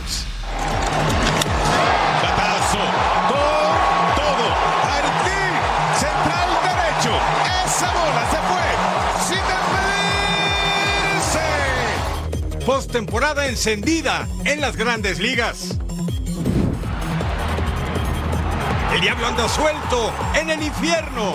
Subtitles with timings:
[0.00, 0.24] Sports.
[2.22, 2.84] Batazo
[3.28, 4.46] con todo.
[4.84, 5.52] Martín,
[5.98, 7.12] central derecho.
[7.64, 8.66] Esa bola se fue
[9.28, 9.42] sin
[11.30, 12.64] despedirse.
[12.66, 15.78] Postemporada encendida en las grandes ligas.
[18.92, 21.34] El diablo anda suelto en el infierno.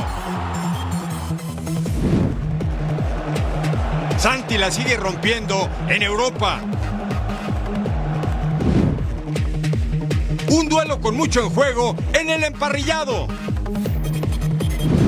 [4.18, 6.60] Santi la sigue rompiendo en Europa.
[10.50, 13.28] Un duelo con mucho en juego en el emparrillado.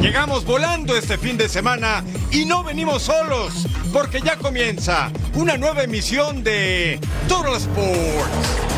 [0.02, 5.84] Llegamos volando este fin de semana y no venimos solos, porque ya comienza una nueva
[5.84, 8.77] emisión de Total Sports.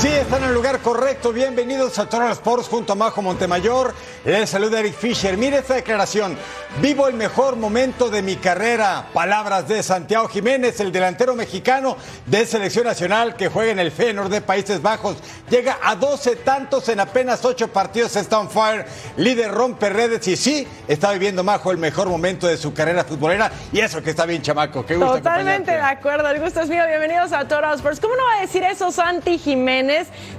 [0.00, 1.30] Sí, están en el lugar correcto.
[1.30, 3.94] Bienvenidos a Total Sports junto a Majo Montemayor.
[4.24, 5.36] Les saluda Eric Fisher.
[5.36, 6.38] Mire esta declaración.
[6.80, 9.08] Vivo el mejor momento de mi carrera.
[9.12, 14.30] Palabras de Santiago Jiménez, el delantero mexicano de selección nacional que juega en el Feyenoord
[14.30, 15.18] de Países Bajos.
[15.50, 18.16] Llega a 12 tantos en apenas 8 partidos.
[18.16, 18.86] Está on fire.
[19.18, 23.52] Líder rompe redes y sí, está viviendo Majo el mejor momento de su carrera futbolera.
[23.70, 24.86] Y eso que está bien, chamaco.
[24.86, 26.84] Qué gusto Totalmente de acuerdo, el gusto es mío.
[26.86, 28.00] Bienvenidos a Total Sports.
[28.00, 29.89] ¿Cómo no va a decir eso Santi Jiménez?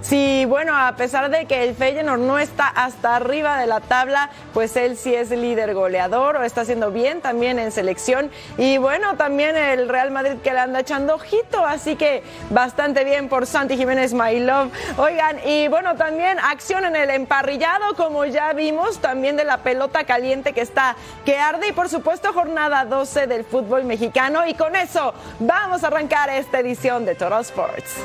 [0.01, 4.29] Si, bueno, a pesar de que el Feyenoord no está hasta arriba de la tabla,
[4.53, 8.31] pues él sí es líder goleador o está haciendo bien también en selección.
[8.57, 13.29] Y bueno, también el Real Madrid que le anda echando ojito, así que bastante bien
[13.29, 14.71] por Santi Jiménez, my love.
[14.97, 20.03] Oigan, y bueno, también acción en el emparrillado, como ya vimos, también de la pelota
[20.03, 20.95] caliente que está
[21.25, 24.45] que arde y por supuesto jornada 12 del fútbol mexicano.
[24.47, 27.95] Y con eso vamos a arrancar esta edición de Total Sports.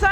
[0.00, 0.05] vamos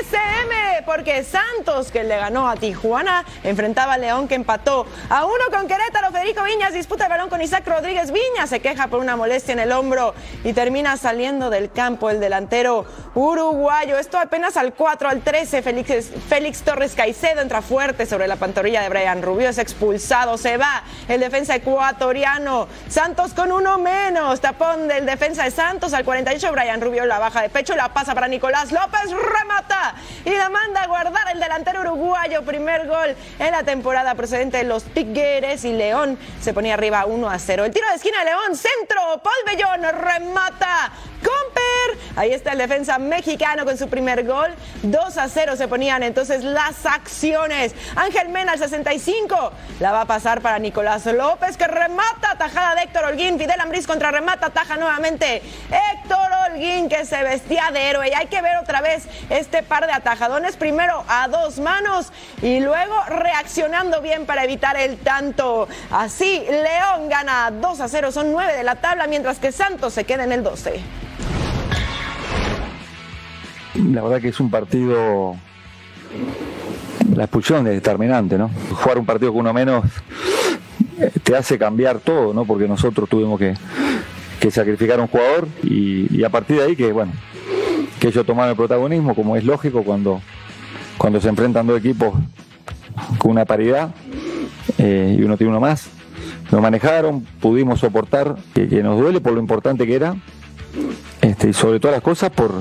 [0.00, 5.44] TCM, porque Santos, que le ganó a Tijuana, enfrentaba a León, que empató a uno
[5.52, 6.10] con Querétaro.
[6.10, 8.10] Federico Viñas disputa el balón con Isaac Rodríguez.
[8.10, 12.18] Viñas se queja por una molestia en el hombro y termina saliendo del campo el
[12.18, 13.98] delantero uruguayo.
[13.98, 15.62] Esto apenas al 4 al 13.
[15.62, 19.50] Félix, Félix Torres Caicedo entra fuerte sobre la pantorrilla de Brian Rubio.
[19.50, 20.38] Es expulsado.
[20.38, 22.68] Se va el defensa ecuatoriano.
[22.88, 24.40] Santos con uno menos.
[24.40, 26.52] Tapón del defensa de Santos al 48.
[26.52, 27.76] Brian Rubio la baja de pecho.
[27.76, 29.10] La pasa para Nicolás López.
[29.10, 29.89] Remata
[30.24, 32.42] y la manda a guardar el delantero uruguayo.
[32.42, 35.64] Primer gol en la temporada procedente de los Tigres.
[35.64, 37.64] Y León se ponía arriba 1 a 0.
[37.64, 38.56] El tiro de esquina de León.
[38.56, 39.20] Centro.
[39.22, 40.92] Paul Bellón remata.
[41.20, 41.98] Comper.
[42.16, 44.54] Ahí está el defensa mexicano con su primer gol.
[44.82, 47.74] 2 a 0 se ponían entonces las acciones.
[47.96, 49.52] Ángel Mena al 65.
[49.78, 52.36] La va a pasar para Nicolás López que remata.
[52.36, 53.38] Tajada de Héctor Holguín.
[53.38, 54.50] Fidel Ambriz contra remata.
[54.50, 55.42] Taja nuevamente.
[55.70, 58.08] Héctor Holguín que se vestía de héroe.
[58.08, 60.56] Y hay que ver otra vez este par de atajadones.
[60.56, 65.68] Primero a dos manos y luego reaccionando bien para evitar el tanto.
[65.90, 68.12] Así León gana 2 a 0.
[68.12, 70.80] Son 9 de la tabla mientras que Santos se queda en el 12.
[73.90, 75.36] La verdad que es un partido.
[77.14, 78.50] La expulsión es determinante, ¿no?
[78.70, 79.84] Jugar un partido con uno menos
[81.22, 82.44] te hace cambiar todo, ¿no?
[82.44, 83.54] Porque nosotros tuvimos que,
[84.38, 87.12] que sacrificar a un jugador y, y a partir de ahí que, bueno,
[87.98, 90.20] que ellos tomaron el protagonismo, como es lógico cuando,
[90.98, 92.14] cuando se enfrentan dos equipos
[93.18, 93.90] con una paridad
[94.78, 95.88] eh, y uno tiene uno más.
[96.50, 100.16] Lo manejaron, pudimos soportar, que, que nos duele por lo importante que era,
[101.20, 102.52] este, y sobre todas las cosas por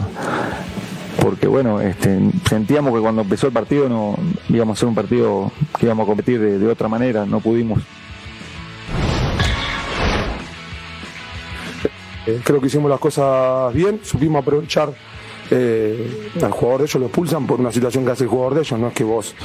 [1.21, 4.15] porque bueno, este, sentíamos que cuando empezó el partido no
[4.49, 7.79] íbamos a hacer un partido que íbamos a competir de, de otra manera, no pudimos.
[12.25, 14.93] Eh, creo que hicimos las cosas bien, supimos aprovechar
[15.51, 18.61] eh, al jugador de ellos lo expulsan por una situación que hace el jugador de
[18.61, 19.35] ellos, no es que vos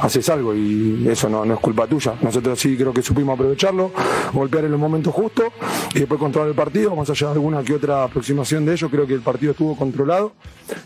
[0.00, 2.14] haces algo y eso no, no es culpa tuya.
[2.20, 3.92] Nosotros sí creo que supimos aprovecharlo,
[4.32, 5.46] golpear en los momentos justos
[5.94, 9.06] y después controlar el partido, más allá de alguna que otra aproximación de ellos, creo
[9.06, 10.32] que el partido estuvo controlado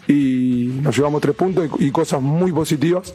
[0.06, 3.14] y nos llevamos tres puntos y, cosas muy positivas,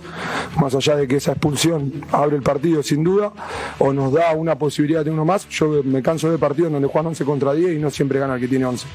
[0.57, 3.31] más allá de que esa expulsión abre el partido sin duda
[3.79, 5.47] o nos da una posibilidad de uno más.
[5.49, 8.41] Yo me canso de partidos donde juegan 11 contra 10 y no siempre gana el
[8.41, 8.85] que tiene 11.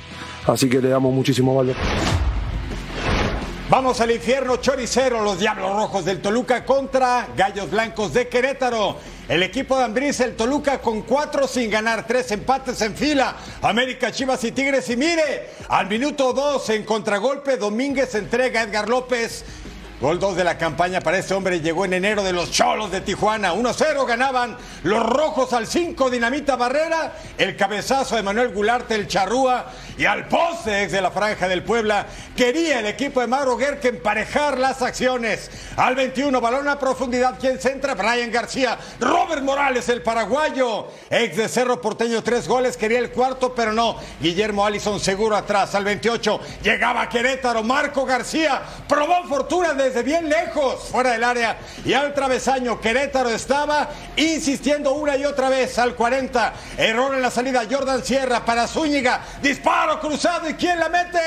[0.47, 1.77] Así que le damos muchísimo valor.
[3.71, 8.97] Vamos al infierno choricero, los Diablos Rojos del Toluca contra Gallos Blancos de Querétaro.
[9.29, 13.37] El equipo de Ambriz, el Toluca con cuatro sin ganar, tres empates en fila.
[13.61, 14.89] América, Chivas y Tigres.
[14.89, 19.45] Y mire, al minuto dos en contragolpe, Domínguez entrega a Edgar López.
[20.01, 23.01] Gol 2 de la campaña para este hombre llegó en enero de los Cholos de
[23.01, 23.53] Tijuana.
[23.53, 27.15] 1-0 ganaban los rojos al 5 Dinamita Barrera.
[27.37, 29.67] El cabezazo de Manuel Gularte, el charrúa.
[29.99, 32.07] Y al poste ex de la franja del Puebla.
[32.37, 35.51] Quería el equipo de Mauro Guerque emparejar las acciones.
[35.77, 37.37] Al 21, balón a profundidad.
[37.41, 37.95] ¿Quién centra?
[37.95, 38.79] Brian García.
[39.01, 40.87] Robert Morales, el paraguayo.
[41.11, 42.77] Ex de Cerro Porteño, tres goles.
[42.77, 43.97] Quería el cuarto, pero no.
[44.21, 45.75] Guillermo Allison seguro atrás.
[45.75, 47.65] Al 28, llegaba Querétaro.
[47.65, 51.59] Marco García probó fortuna desde bien lejos, fuera del área.
[51.85, 55.77] Y al travesaño, Querétaro estaba insistiendo una y otra vez.
[55.77, 57.63] Al 40, error en la salida.
[57.69, 59.23] Jordan Sierra para Zúñiga.
[59.43, 60.49] Disparo cruzado.
[60.49, 61.19] ¿Y quién la mete?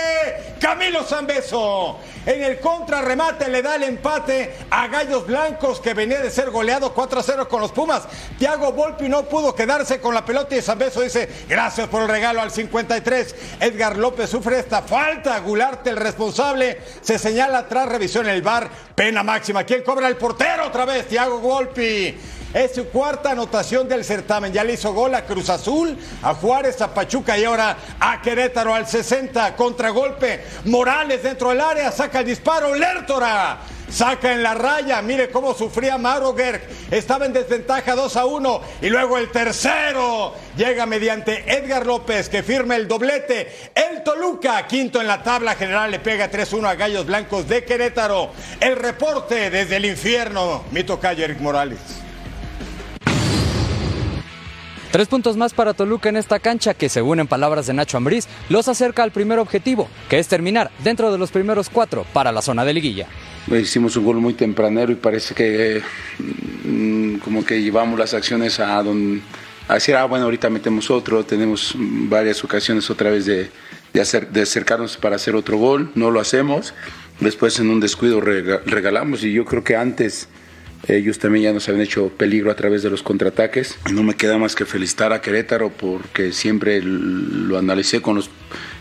[0.59, 1.99] Camilo Zambeso.
[2.25, 6.93] En el contrarremate le da el empate a Gallos Blancos que venía de ser goleado
[6.93, 8.03] 4 a 0 con los Pumas.
[8.37, 12.41] Tiago Volpi no pudo quedarse con la pelota y Zambeso dice gracias por el regalo
[12.41, 13.35] al 53.
[13.59, 15.39] Edgar López sufre esta falta.
[15.39, 18.69] Gularte el responsable se señala tras revisión en el bar.
[18.93, 19.63] Pena máxima.
[19.63, 21.07] ¿Quién cobra el portero otra vez?
[21.07, 22.15] Tiago Volpi.
[22.53, 24.51] Es su cuarta anotación del certamen.
[24.51, 28.75] Ya le hizo gol a Cruz Azul, a Juárez, a Pachuca y ahora a Querétaro
[28.75, 29.55] al 60.
[29.55, 30.43] Contragolpe.
[30.65, 31.91] Morales dentro del área.
[31.91, 32.75] Saca el disparo.
[32.75, 33.59] Lertora.
[33.89, 35.01] Saca en la raya.
[35.01, 36.61] Mire cómo sufría Mauro Gerg.
[36.91, 38.61] Estaba en desventaja 2 a 1.
[38.81, 40.33] Y luego el tercero.
[40.57, 43.71] Llega mediante Edgar López que firma el doblete.
[43.73, 48.31] El Toluca, quinto en la tabla general, le pega 3-1 a Gallos Blancos de Querétaro.
[48.59, 50.65] El reporte desde el infierno.
[50.71, 51.79] Mi tocayo Eric Morales.
[54.91, 58.27] Tres puntos más para Toluca en esta cancha que, según en palabras de Nacho Ambriz,
[58.49, 62.41] los acerca al primer objetivo, que es terminar dentro de los primeros cuatro para la
[62.41, 63.07] zona de liguilla.
[63.47, 65.81] Hicimos un gol muy tempranero y parece que
[66.65, 69.21] mm, como que llevamos las acciones a donde
[69.69, 73.49] a decir, ah, bueno, ahorita metemos otro, tenemos varias ocasiones otra vez de,
[73.93, 76.73] de, acercarnos para hacer otro gol, no lo hacemos,
[77.21, 80.27] después en un descuido rega- regalamos y yo creo que antes
[80.87, 83.77] ellos también ya nos habían hecho peligro a través de los contraataques.
[83.91, 88.29] No me queda más que felicitar a Querétaro porque siempre lo analicé con los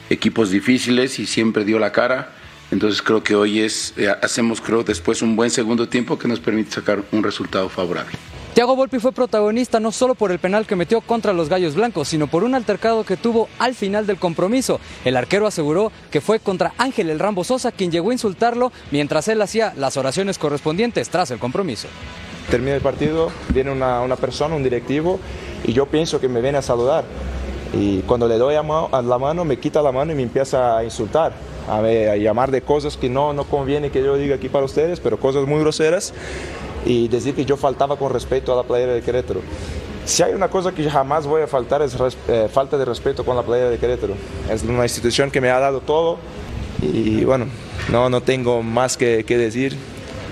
[0.09, 2.33] equipos difíciles y siempre dio la cara.
[2.71, 6.41] Entonces creo que hoy es, eh, hacemos creo después un buen segundo tiempo que nos
[6.41, 8.17] permite sacar un resultado favorable.
[8.55, 12.09] Thiago Volpi fue protagonista no solo por el penal que metió contra los Gallos Blancos,
[12.09, 14.81] sino por un altercado que tuvo al final del compromiso.
[15.05, 19.29] El arquero aseguró que fue contra Ángel el Rambo Sosa quien llegó a insultarlo mientras
[19.29, 21.87] él hacía las oraciones correspondientes tras el compromiso.
[22.51, 25.21] Termina el partido, viene una, una persona, un directivo,
[25.65, 27.05] y yo pienso que me viene a saludar.
[27.73, 28.63] Y cuando le doy la
[29.19, 31.33] mano, me quita la mano y me empieza a insultar,
[31.69, 34.99] a, a llamar de cosas que no, no conviene que yo diga aquí para ustedes,
[34.99, 36.13] pero cosas muy groseras,
[36.85, 39.41] y decir que yo faltaba con respeto a la playera de Querétaro.
[40.05, 41.97] Si hay una cosa que jamás voy a faltar es
[42.29, 44.15] eh, falta de respeto con la playera de Querétaro.
[44.51, 46.19] Es una institución que me ha dado todo
[46.83, 47.47] y bueno,
[47.91, 49.77] no, no tengo más que, que decir.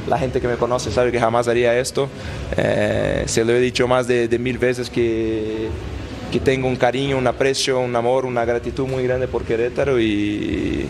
[0.09, 2.09] La gente que me conoce sabe que jamás haría esto.
[2.56, 5.69] Eh, se lo he dicho más de, de mil veces que,
[6.31, 10.89] que tengo un cariño, un aprecio, un amor, una gratitud muy grande por Querétaro y,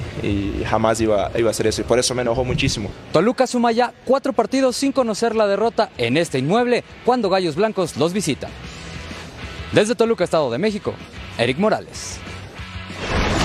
[0.69, 1.83] jamás iba, iba a hacer eso.
[1.83, 2.91] Y por eso me enojó muchísimo.
[3.13, 7.97] Toluca suma ya cuatro partidos sin conocer la derrota en este inmueble cuando Gallos Blancos
[7.97, 8.51] los visitan.
[9.73, 10.95] Desde Toluca, Estado de México,
[11.39, 12.19] Eric Morales.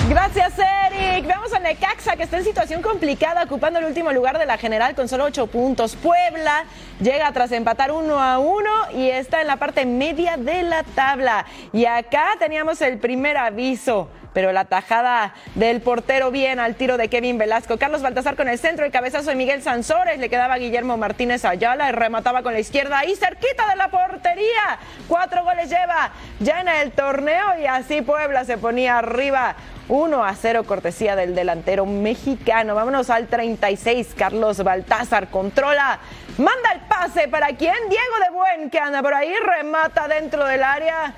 [0.10, 1.26] Gracias, Eric.
[1.28, 4.96] Vamos a Necaxa, que está en situación complicada, ocupando el último lugar de la general
[4.96, 5.96] con solo ocho puntos.
[5.96, 6.66] Puebla
[7.00, 11.46] llega tras empatar uno a uno y está en la parte media de la tabla.
[11.72, 14.10] Y acá teníamos el primer aviso.
[14.34, 17.78] Pero la tajada del portero bien al tiro de Kevin Velasco.
[17.78, 20.18] Carlos Baltasar con el centro, el cabezazo de Miguel Sansores.
[20.18, 24.80] Le quedaba Guillermo Martínez Ayala y remataba con la izquierda ahí cerquita de la portería.
[25.08, 29.56] Cuatro goles lleva ya en el torneo y así Puebla se ponía arriba
[29.90, 32.76] 1 a 0 cortesía del delantero mexicano.
[32.76, 34.14] Vámonos al 36.
[34.18, 36.00] Carlos Baltázar controla.
[36.38, 37.76] Manda el pase para quien?
[37.90, 41.14] Diego de Buen que anda por ahí, remata dentro del área.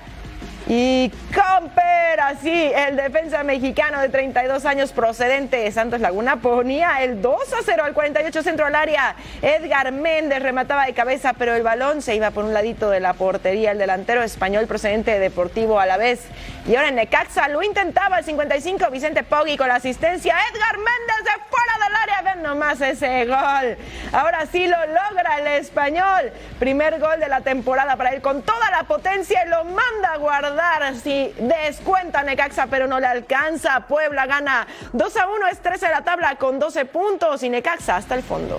[0.68, 7.22] Y Camper, así, el defensa mexicano de 32 años procedente de Santos Laguna ponía el
[7.22, 9.14] 2 a 0 al 48 centro al área.
[9.42, 13.12] Edgar Méndez remataba de cabeza, pero el balón se iba por un ladito de la
[13.12, 13.70] portería.
[13.70, 16.24] El delantero español procedente de Deportivo a la vez.
[16.66, 20.34] Y ahora en Necaxa lo intentaba el 55 Vicente Poggi con la asistencia.
[20.52, 22.34] Edgar Méndez de fuera del área.
[22.34, 23.76] Ven nomás ese gol.
[24.12, 26.32] Ahora sí lo logra el español.
[26.58, 30.16] Primer gol de la temporada para él con toda la potencia y lo manda a
[30.16, 30.55] guardar
[31.02, 33.86] si descuenta Necaxa, pero no le alcanza.
[33.86, 37.96] Puebla gana 2 a 1, es 13 de la tabla con 12 puntos y Necaxa
[37.96, 38.58] hasta el fondo.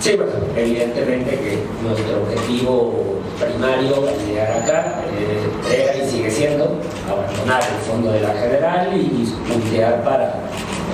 [0.00, 6.80] Sí, bueno, evidentemente que nuestro objetivo primario al llegar acá eh, era y sigue siendo
[7.10, 10.34] abandonar el fondo de la general y puntear para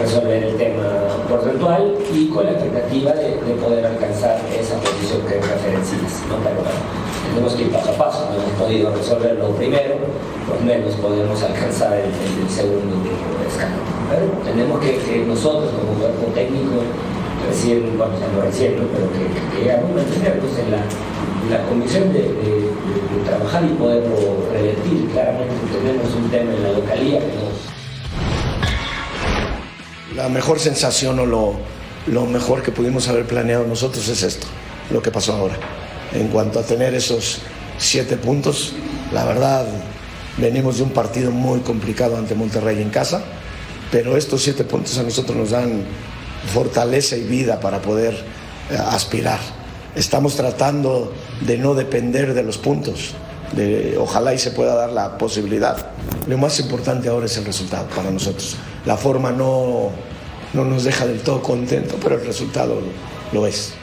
[0.01, 0.85] resolver el tema
[1.29, 5.35] porcentual y con la expectativa de, poder alcanzar esa posición que
[5.93, 6.37] ¿no?
[6.43, 6.63] Pero
[7.29, 9.97] tenemos que ir paso a paso, no hemos podido resolverlo primero,
[10.49, 12.13] por menos podemos alcanzar el,
[12.49, 12.97] segundo
[13.47, 13.81] escalón.
[14.45, 16.83] Tenemos que, nosotros como cuerpo técnico
[17.49, 19.29] recién, bueno, ya no recién, pero que,
[19.65, 20.83] que, mantenernos en la,
[21.51, 22.31] la convicción de,
[23.25, 24.17] trabajar y poderlo
[24.53, 25.09] revertir.
[25.13, 27.75] Claramente tenemos un tema en la localía que.
[30.17, 31.55] La mejor sensación o lo,
[32.07, 34.47] lo mejor que pudimos haber planeado nosotros es esto,
[34.91, 35.57] lo que pasó ahora
[36.15, 37.41] en cuanto a tener esos
[37.77, 38.73] siete puntos.
[39.13, 39.67] La verdad,
[40.39, 43.23] venimos de un partido muy complicado ante Monterrey en casa,
[43.91, 45.83] pero estos siete puntos a nosotros nos dan
[46.53, 48.15] fortaleza y vida para poder
[48.71, 49.41] eh, aspirar.
[49.95, 51.13] Estamos tratando
[51.47, 53.15] de no depender de los puntos.
[53.99, 55.91] Ojalá y se pueda dar la posibilidad.
[56.27, 58.57] Lo más importante ahora es el resultado para nosotros.
[58.85, 59.91] La forma no,
[60.55, 62.81] no nos deja del todo contento, pero el resultado
[63.33, 63.75] lo es.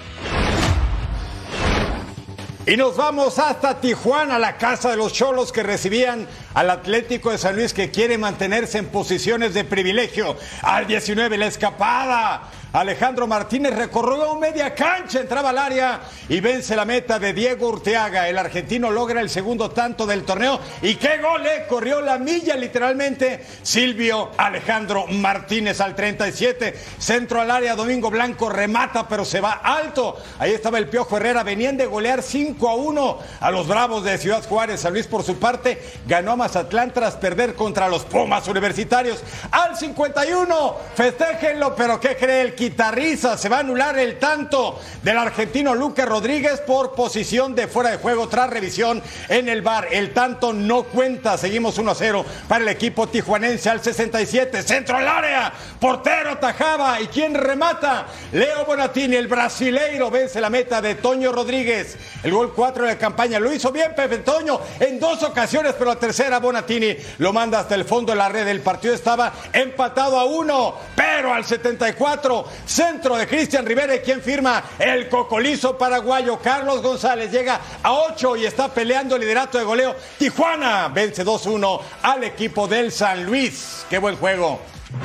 [2.67, 7.39] Y nos vamos hasta Tijuana, la casa de los cholos que recibían al Atlético de
[7.39, 10.37] San Luis que quiere mantenerse en posiciones de privilegio.
[10.61, 15.99] Al 19 la escapada Alejandro Martínez recorrió media cancha, entraba al área
[16.29, 18.29] y vence la meta de Diego Urteaga.
[18.29, 20.57] El argentino logra el segundo tanto del torneo.
[20.81, 21.45] ¿Y qué gol?
[21.45, 21.65] Eh?
[21.67, 26.73] Corrió la milla literalmente Silvio Alejandro Martínez al 37.
[26.97, 30.15] Centro al área, Domingo Blanco remata, pero se va alto.
[30.39, 31.43] Ahí estaba el Piojo Herrera.
[31.43, 34.79] Venían de golear 5 a 1 a los Bravos de Ciudad Juárez.
[34.79, 39.21] San Luis, por su parte, ganó a Mazatlán tras perder contra los Pumas Universitarios.
[39.51, 45.73] Al 51, festéjenlo, pero ¿qué cree el Se va a anular el tanto del argentino
[45.73, 49.87] Lucas Rodríguez por posición de fuera de juego tras revisión en el bar.
[49.89, 51.39] El tanto no cuenta.
[51.39, 54.61] Seguimos 1 0 para el equipo tijuanense al 67.
[54.61, 55.51] Centro al área.
[55.79, 57.01] Portero tajaba.
[57.01, 58.05] ¿Y quién remata?
[58.31, 61.97] Leo Bonatini, el brasileiro, vence la meta de Toño Rodríguez.
[62.21, 63.39] El gol 4 de la campaña.
[63.39, 67.73] Lo hizo bien Pepe Toño en dos ocasiones, pero la tercera Bonatini lo manda hasta
[67.73, 68.47] el fondo de la red.
[68.47, 74.63] El partido estaba empatado a uno, pero al 74 Centro de Cristian Rivera, quien firma
[74.79, 76.39] el cocolizo paraguayo.
[76.39, 79.95] Carlos González llega a 8 y está peleando el liderato de goleo.
[80.17, 83.85] Tijuana vence 2-1 al equipo del San Luis.
[83.89, 84.59] Qué buen juego.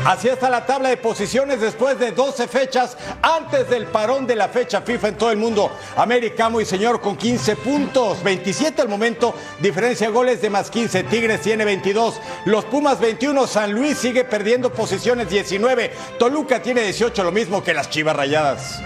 [0.04, 4.48] Así está la tabla de posiciones después de 12 fechas antes del parón de la
[4.48, 5.70] fecha FIFA en todo el mundo.
[5.96, 11.04] América muy señor con 15 puntos, 27 al momento, diferencia de goles de más 15.
[11.04, 17.24] Tigres tiene 22, los Pumas 21, San Luis sigue perdiendo posiciones 19, Toluca tiene 18,
[17.24, 18.80] lo mismo que las Chivas Rayadas.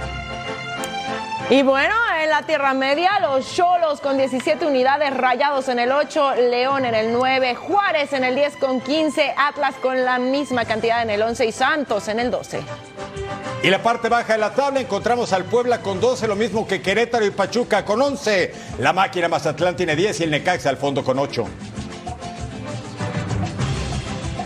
[1.50, 6.36] Y bueno, en la Tierra Media, los Cholos con 17 unidades, Rayados en el 8,
[6.48, 11.02] León en el 9, Juárez en el 10 con 15, Atlas con la misma cantidad
[11.02, 12.60] en el 11 y Santos en el 12.
[13.64, 16.80] Y la parte baja de la tabla encontramos al Puebla con 12, lo mismo que
[16.80, 18.54] Querétaro y Pachuca con 11.
[18.78, 21.46] La máquina Mazatlán tiene 10 y el Necaxa al fondo con 8.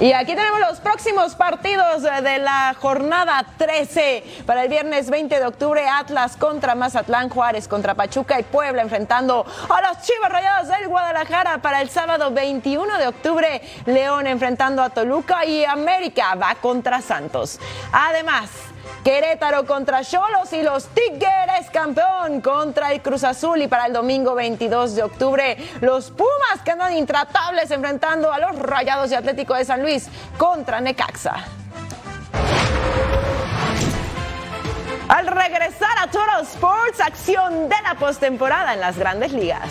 [0.00, 4.42] Y aquí tenemos los próximos partidos de la jornada 13.
[4.44, 9.46] Para el viernes 20 de octubre, Atlas contra Mazatlán, Juárez contra Pachuca y Puebla enfrentando
[9.68, 11.58] a los Chivas Rayadas del Guadalajara.
[11.58, 17.60] Para el sábado 21 de octubre, León enfrentando a Toluca y América va contra Santos.
[17.92, 18.50] Además,
[19.04, 24.34] Querétaro contra Cholos y los Tigres campeón contra el Cruz Azul y para el domingo
[24.34, 29.64] 22 de octubre los Pumas que andan intratables enfrentando a los Rayados de Atlético de
[29.64, 31.44] San Luis contra Necaxa.
[35.08, 39.70] Al regresar a Total Sports, acción de la postemporada en las grandes ligas.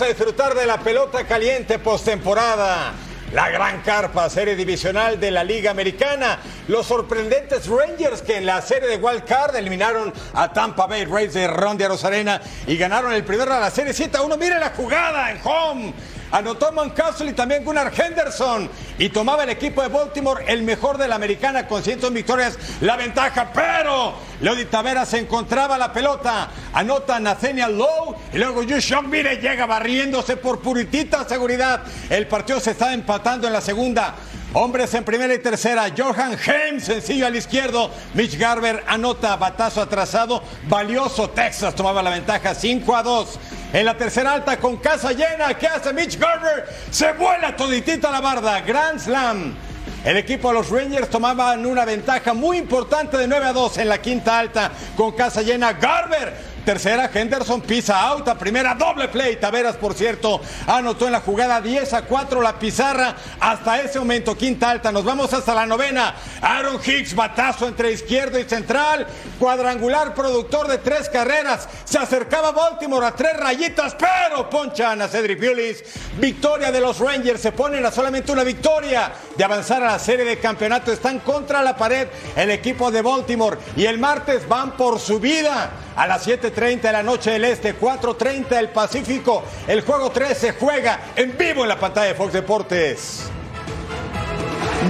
[0.00, 2.92] A disfrutar de la pelota caliente postemporada.
[3.32, 6.40] La gran carpa, serie divisional de la Liga Americana.
[6.66, 11.32] Los sorprendentes Rangers que en la serie de Wild Card eliminaron a Tampa Bay Rays
[11.34, 14.36] de Ron de Rosarena y ganaron el primero de la serie 7 a 1.
[14.36, 15.94] Mire la jugada en home.
[16.34, 18.68] Anotó Castle y también Gunnar Henderson.
[18.98, 22.96] Y tomaba el equipo de Baltimore el mejor de la americana con 100 victorias, la
[22.96, 23.52] ventaja.
[23.54, 26.50] Pero Leody Tavera se encontraba la pelota.
[26.72, 28.16] Anota Nathaniel Lowe.
[28.32, 31.84] Y luego Yushok, mire, llega barriéndose por puritita seguridad.
[32.10, 34.16] El partido se está empatando en la segunda.
[34.56, 35.86] Hombres en primera y tercera.
[35.96, 37.90] Johan Heim, sencillo al izquierdo.
[38.14, 40.44] Mitch Garber anota batazo atrasado.
[40.68, 41.28] Valioso.
[41.30, 43.38] Texas tomaba la ventaja 5 a 2.
[43.72, 45.54] En la tercera alta con casa llena.
[45.54, 46.68] ¿Qué hace Mitch Garber?
[46.88, 48.60] Se vuela toditita la barda.
[48.60, 49.56] Grand Slam.
[50.04, 53.88] El equipo de los Rangers tomaban una ventaja muy importante de 9 a 2 en
[53.88, 55.72] la quinta alta con casa llena.
[55.72, 58.26] Garber Tercera, Henderson pisa out.
[58.38, 59.36] primera, doble play.
[59.36, 63.14] Taveras, por cierto, anotó en la jugada 10 a 4 la pizarra.
[63.38, 64.90] Hasta ese momento, quinta alta.
[64.90, 66.14] Nos vamos hasta la novena.
[66.40, 69.06] Aaron Hicks, batazo entre izquierdo y central.
[69.38, 71.68] Cuadrangular, productor de tres carreras.
[71.84, 75.84] Se acercaba Baltimore a tres rayitas, pero ponchan a Cedric Willis.
[76.18, 77.42] Victoria de los Rangers.
[77.42, 80.90] Se ponen a solamente una victoria de avanzar a la serie de campeonato.
[80.90, 83.58] Están contra la pared el equipo de Baltimore.
[83.76, 87.78] Y el martes van por su vida a las 7.30 de la noche del Este,
[87.78, 89.42] 4.30 del Pacífico.
[89.66, 93.30] El juego 3 se juega en vivo en la pantalla de Fox Deportes.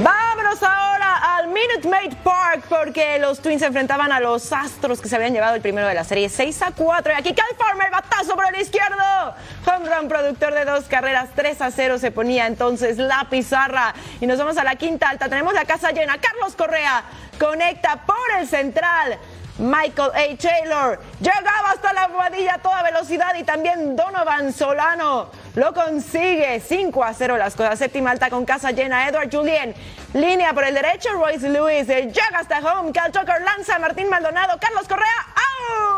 [0.02, 5.08] Vámonos ahora al Minute Maid Park porque los Twins se enfrentaban a los Astros que
[5.08, 7.12] se habían llevado el primero de la serie 6 a 4.
[7.12, 9.34] Y aquí Cal Farmer, batazo por el izquierdo.
[9.66, 13.94] Home run, productor de dos carreras, 3 a 0 se ponía entonces la pizarra.
[14.20, 15.28] Y nos vamos a la quinta alta.
[15.28, 16.18] Tenemos la casa llena.
[16.20, 17.04] Carlos Correa
[17.38, 19.18] conecta por el central.
[19.58, 20.36] Michael A.
[20.36, 27.04] Taylor llegaba hasta la guadilla a toda velocidad y también Donovan Solano lo consigue 5
[27.04, 27.78] a 0 las cosas.
[27.78, 29.08] Séptima alta con casa llena.
[29.08, 29.74] Edward Julien
[30.12, 31.10] línea por el derecho.
[31.12, 32.92] Royce Lewis llega hasta home.
[32.92, 33.78] Cal Tucker lanza.
[33.78, 34.58] Martín Maldonado.
[34.58, 35.06] Carlos Correa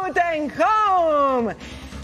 [0.02, 1.56] out en home.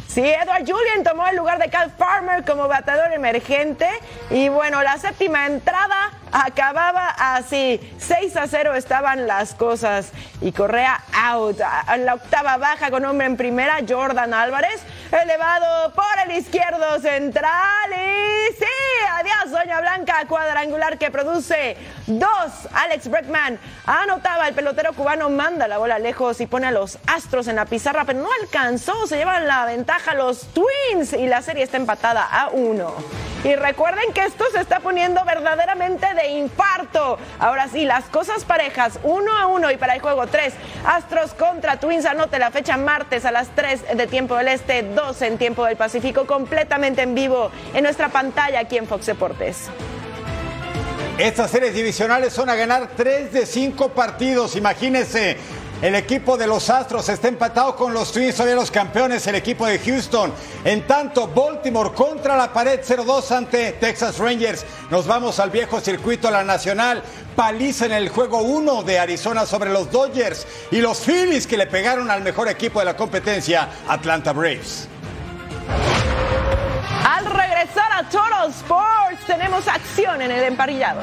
[0.09, 3.89] Sí, Edward Julian tomó el lugar de Cal Farmer como bateador emergente.
[4.31, 7.81] Y bueno, la séptima entrada acababa así.
[7.99, 10.11] 6 a 0 estaban las cosas.
[10.41, 11.61] Y Correa out.
[11.95, 14.83] En la octava baja con hombre en primera, Jordan Álvarez.
[15.13, 17.91] Elevado por el izquierdo central.
[17.91, 18.65] Y sí,
[19.13, 20.25] adiós, Doña Blanca.
[20.27, 22.69] Cuadrangular que produce dos.
[22.73, 24.49] Alex Breckman anotaba.
[24.49, 28.05] El pelotero cubano manda la bola lejos y pone a los astros en la pizarra,
[28.05, 29.07] pero no alcanzó.
[29.07, 32.95] Se llevan la ventaja los Twins y la serie está empatada a uno.
[33.45, 37.19] Y recuerden que esto se está poniendo verdaderamente de infarto.
[37.39, 40.55] Ahora sí, las cosas parejas, uno a uno y para el juego 3,
[40.87, 42.05] Astros contra Twins.
[42.05, 45.77] Anote la fecha martes a las 3 de tiempo del Este, 2 en tiempo del
[45.77, 49.71] Pacífico, completamente en vivo en nuestra pantalla aquí en Fox Deportes.
[51.19, 55.37] Estas series divisionales son a ganar 3 de 5 partidos, imagínense.
[55.83, 59.67] El equipo de los Astros está empatado con los Twins, todavía los campeones, el equipo
[59.67, 60.33] de Houston.
[60.65, 64.65] En tanto, Baltimore contra la pared 0-2 ante Texas Rangers.
[64.91, 67.03] Nos vamos al viejo circuito, la nacional.
[67.35, 71.67] Paliza en el juego 1 de Arizona sobre los Dodgers y los Phillies que le
[71.67, 74.87] pegaron al mejor equipo de la competencia, Atlanta Braves.
[77.05, 81.01] Al regresar a Total Sports, tenemos acción en el emparillado.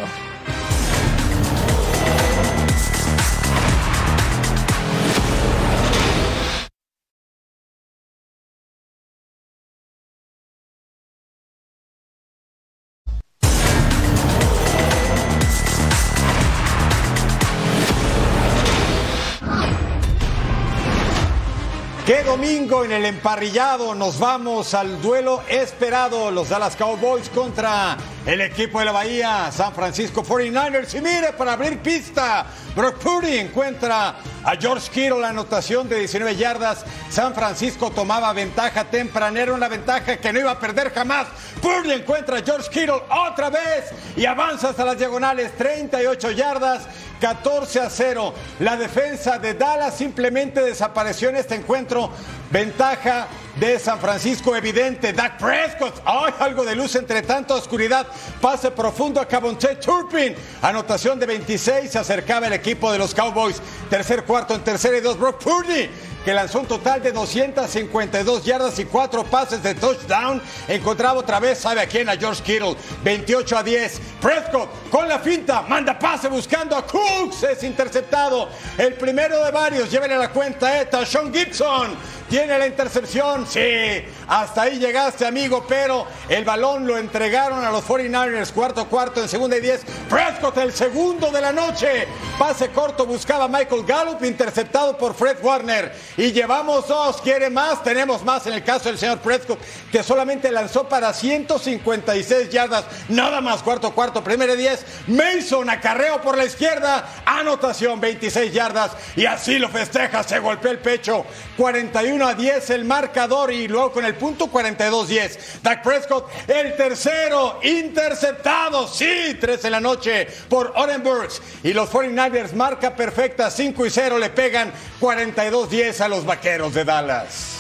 [22.40, 28.80] Domingo en el emparrillado nos vamos al duelo esperado, los Dallas Cowboys contra el equipo
[28.80, 30.98] de la Bahía, San Francisco 49ers.
[30.98, 32.46] Y mire, para abrir pista,
[32.78, 36.86] Brock Purdy encuentra a George Kittle la anotación de 19 yardas.
[37.10, 41.28] San Francisco tomaba ventaja tempranera, una ventaja que no iba a perder jamás.
[41.62, 46.88] Purdy encuentra a George Kittle otra vez y avanza hasta las diagonales, 38 yardas.
[47.20, 48.34] 14 a 0.
[48.60, 52.12] La defensa de Dallas simplemente desapareció en este encuentro.
[52.52, 53.28] Ventaja
[53.60, 55.14] de San Francisco evidente.
[55.14, 56.02] Dak Prescott.
[56.06, 56.34] ¡Ay!
[56.40, 58.08] Algo de luz entre tanta oscuridad.
[58.42, 60.36] Pase profundo a Cabonte Turpin.
[60.62, 61.92] Anotación de 26.
[61.92, 63.62] Se acercaba el equipo de los Cowboys.
[63.90, 65.20] Tercer cuarto en tercera y dos.
[65.20, 65.90] Brock Purdy
[66.24, 70.42] que lanzó un total de 252 yardas y cuatro pases de touchdown.
[70.68, 72.10] Encontraba otra vez, ¿sabe a quién?
[72.10, 72.76] A George Kittle.
[73.04, 74.02] 28 a 10.
[74.22, 77.44] Prescott con la finta, manda pase buscando a Cooks.
[77.44, 78.50] Es interceptado.
[78.78, 79.90] El primero de varios.
[79.90, 81.06] Llévenle la cuenta, Eta.
[81.06, 81.98] Sean Gibson
[82.30, 83.46] tiene la intercepción.
[83.48, 88.52] Sí, hasta ahí llegaste, amigo, pero el balón lo entregaron a los 49ers.
[88.52, 89.82] Cuarto, cuarto, en segunda y 10.
[90.08, 92.08] Prescott, el segundo de la noche.
[92.38, 95.92] Pase corto, buscaba Michael Gallup, interceptado por Fred Warner.
[96.20, 99.58] Y llevamos dos, quiere más, tenemos más en el caso del señor Prescott,
[99.90, 102.84] que solamente lanzó para 156 yardas.
[103.08, 104.86] Nada más, cuarto, cuarto, primera y 10.
[105.08, 108.92] Mason, acarreo por la izquierda, anotación, 26 yardas.
[109.16, 111.26] Y así lo festeja, se golpea el pecho.
[111.56, 115.62] 41 a 10 el marcador y luego con el punto 42-10.
[115.64, 121.42] Dak Prescott, el tercero, interceptado, sí, 3 en la noche por Orenburgs.
[121.64, 126.84] Y los 49ers, marca perfecta, 5 y 0, le pegan 42-10 a los vaqueros de
[126.84, 127.60] Dallas.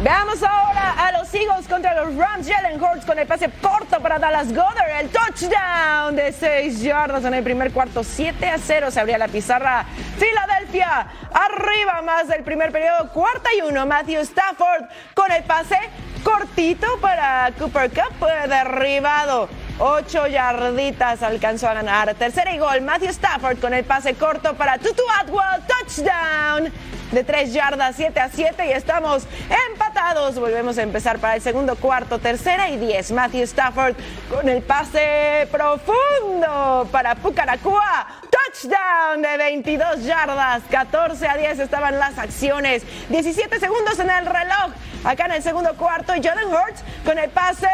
[0.00, 2.48] Veamos ahora a los Eagles contra los Rams.
[2.48, 5.00] Jalen Hurts con el pase corto para Dallas Goddard.
[5.00, 8.04] El touchdown de 6 yardas en el primer cuarto.
[8.04, 9.84] 7 a 0 se abría la pizarra.
[10.16, 13.08] Filadelfia arriba más del primer periodo.
[13.12, 13.86] Cuarta y uno.
[13.86, 14.84] Matthew Stafford
[15.14, 15.78] con el pase
[16.22, 18.24] cortito para Cooper Cup.
[18.48, 19.48] Derribado.
[19.80, 22.14] Ocho yarditas alcanzó a ganar.
[22.14, 22.82] Tercera y gol.
[22.82, 25.60] Matthew Stafford con el pase corto para Tutu Atwell.
[25.66, 26.72] Touchdown
[27.12, 29.26] de tres yardas, 7 a 7 y estamos
[29.70, 30.38] empatados.
[30.38, 33.12] Volvemos a empezar para el segundo cuarto, tercera y 10.
[33.12, 33.94] Matthew Stafford
[34.30, 38.06] con el pase profundo para Pucaracua.
[38.30, 42.82] Touchdown de 22 yardas, 14 a 10 estaban las acciones.
[43.08, 44.72] 17 segundos en el reloj.
[45.04, 47.68] Acá en el segundo cuarto Jordan Hurts con el pase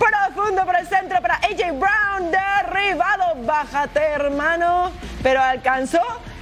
[0.00, 3.34] profundo por el centro para AJ Brown, derribado.
[3.44, 4.90] Bájate, hermano.
[5.22, 6.00] Pero alcanzó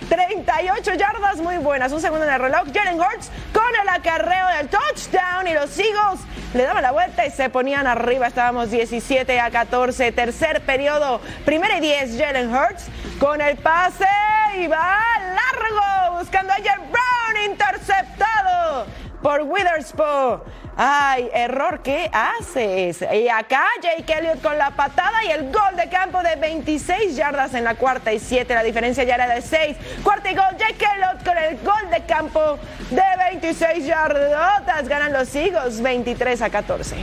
[0.09, 1.93] 38 yardas muy buenas.
[1.93, 2.69] Un segundo en el reloj.
[2.73, 6.21] Jalen Hurts con el acarreo del touchdown y los Eagles
[6.55, 8.27] le daban la vuelta y se ponían arriba.
[8.27, 10.13] Estábamos 17 a 14.
[10.13, 11.21] Tercer periodo.
[11.45, 12.19] Primera y 10.
[12.19, 12.87] Jalen Hurts
[13.19, 14.07] con el pase
[14.57, 18.87] y va largo buscando a Jalen Brown interceptado
[19.23, 20.43] por Witherspoon.
[20.77, 23.03] Ay, error que haces.
[23.13, 27.55] Y acá Jake Elliott con la patada y el gol de campo de 26 yardas
[27.55, 28.55] en la cuarta y 7.
[28.55, 29.77] La diferencia ya era de 6.
[30.05, 32.59] Cuarta y gol, Jake Elliott con el gol de campo
[32.91, 34.89] de 26 yardas.
[34.89, 36.97] Ganan los Eagles 23 a 14.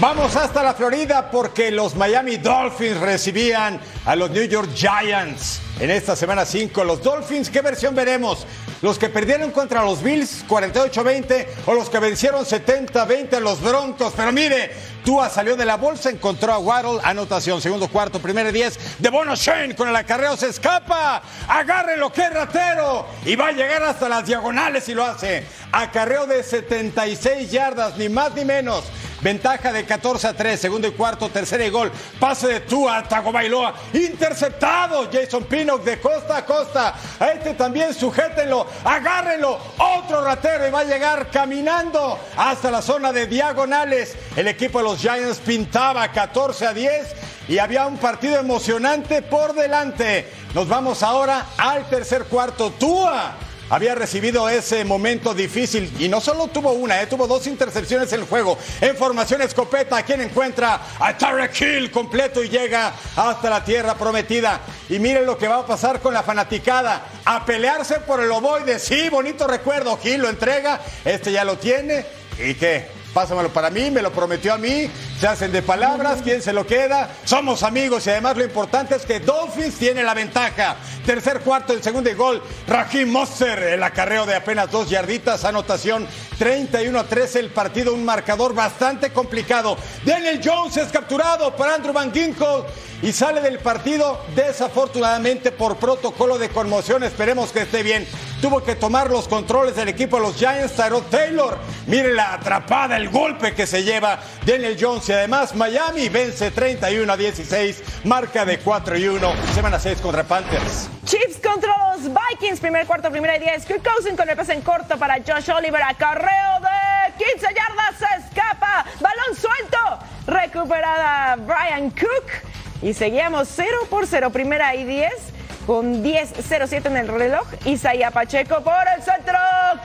[0.00, 5.90] Vamos hasta la Florida porque los Miami Dolphins recibían a los New York Giants en
[5.90, 6.84] esta semana 5.
[6.84, 8.46] Los Dolphins, ¿qué versión veremos?
[8.80, 14.12] ¿Los que perdieron contra los Bills 48-20 o los que vencieron 70-20 a los Broncos?
[14.16, 14.70] Pero mire,
[15.08, 19.34] Tua salió de la bolsa, encontró a Waddle, anotación, segundo cuarto, primero 10 de Bono
[19.36, 24.06] Shane con el acarreo, se escapa, agarre lo que ratero y va a llegar hasta
[24.06, 25.46] las diagonales y lo hace.
[25.72, 28.84] Acarreo de 76 yardas, ni más ni menos.
[29.20, 31.90] Ventaja de 14 a 3, segundo y cuarto, tercera y gol.
[32.20, 35.08] Pase de Tua, Tagovailoa, interceptado.
[35.12, 36.94] Jason Pinnock de costa a costa.
[37.18, 39.58] A este también sujétenlo, agárrenlo.
[39.78, 44.14] Otro ratero y va a llegar caminando hasta la zona de diagonales.
[44.36, 47.14] El equipo de los Giants pintaba 14 a 10
[47.48, 50.28] y había un partido emocionante por delante.
[50.54, 52.72] Nos vamos ahora al tercer cuarto.
[52.72, 53.36] Tua
[53.70, 58.20] había recibido ese momento difícil y no solo tuvo una, eh, tuvo dos intercepciones en
[58.20, 58.58] el juego.
[58.80, 64.60] En formación escopeta, quien encuentra a Tarek Hill completo y llega hasta la tierra prometida.
[64.88, 67.06] Y miren lo que va a pasar con la fanaticada.
[67.24, 68.80] A pelearse por el ovoide.
[68.80, 69.96] Sí, bonito recuerdo.
[70.02, 72.04] Hill lo entrega, este ya lo tiene.
[72.38, 72.97] ¿Y qué?
[73.14, 74.90] Pásamelo para mí, me lo prometió a mí,
[75.20, 79.04] se hacen de palabras, quién se lo queda, somos amigos y además lo importante es
[79.04, 80.76] que Dolphins tiene la ventaja.
[81.04, 86.06] Tercer cuarto, el segundo gol, Raheem Monster, el acarreo de apenas dos yarditas, anotación
[86.38, 89.76] 31 a 13 el partido, un marcador bastante complicado.
[90.04, 92.64] Daniel Jones es capturado por Andrew Van Ginkle
[93.02, 97.02] y sale del partido desafortunadamente por protocolo de conmoción.
[97.02, 98.06] Esperemos que esté bien.
[98.40, 101.58] Tuvo que tomar los controles del equipo de los Giants, Tyrod Taylor.
[101.88, 107.12] Mire la atrapada, el golpe que se lleva Daniel Jones y además Miami vence 31
[107.12, 110.88] a 16, marca de 4 y 1, semana 6 contra Panthers.
[111.04, 113.66] Chiefs contra los Vikings, primer cuarto, primera y 10.
[113.66, 118.24] Kirk Cousins con el pase en corto para Josh Oliver, acarreo de 15 yardas, se
[118.24, 119.98] escapa, balón suelto,
[120.28, 125.37] recuperada Brian Cook y seguíamos 0 por 0, primera y 10
[125.68, 127.46] con 10-07 en el reloj.
[127.66, 129.36] Isaías Pacheco por el centro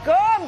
[0.06, 0.48] con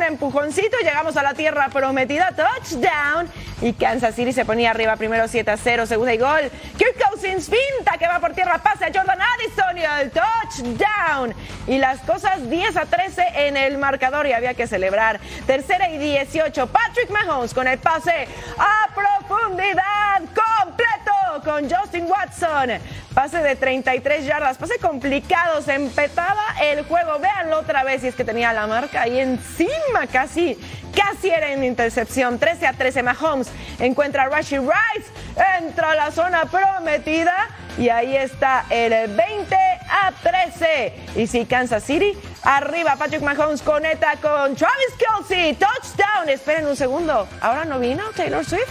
[0.00, 0.78] un empujoncito.
[0.78, 3.28] Llegamos a la tierra prometida, touchdown.
[3.60, 6.50] Y Kansas City se ponía arriba primero 7-0, segunda y gol.
[6.78, 11.34] Kirk Cousins finta que va por tierra, pase a Jordan Addison y el touchdown.
[11.66, 15.20] Y las cosas 10 a 13 en el marcador y había que celebrar.
[15.46, 18.26] Tercera y 18, Patrick Mahomes con el pase
[18.58, 21.10] a profundidad completo
[21.44, 22.70] con Justin Watson.
[23.14, 27.18] Pase de 33 yardas, pase complicado, se empetaba el juego.
[27.18, 29.70] Véanlo otra vez, y es que tenía la marca ahí encima,
[30.10, 30.58] casi,
[30.94, 32.38] casi era en intercepción.
[32.38, 33.48] 13 a 13, Mahomes
[33.78, 35.10] encuentra a Rashi Rice,
[35.58, 37.48] entra a la zona prometida
[37.78, 40.94] y ahí está el 20 a 13.
[41.16, 46.28] Y si Kansas City, arriba Patrick Mahomes conecta con Travis Kelsey, touchdown.
[46.28, 48.68] Esperen un segundo, ¿ahora no vino Taylor Swift?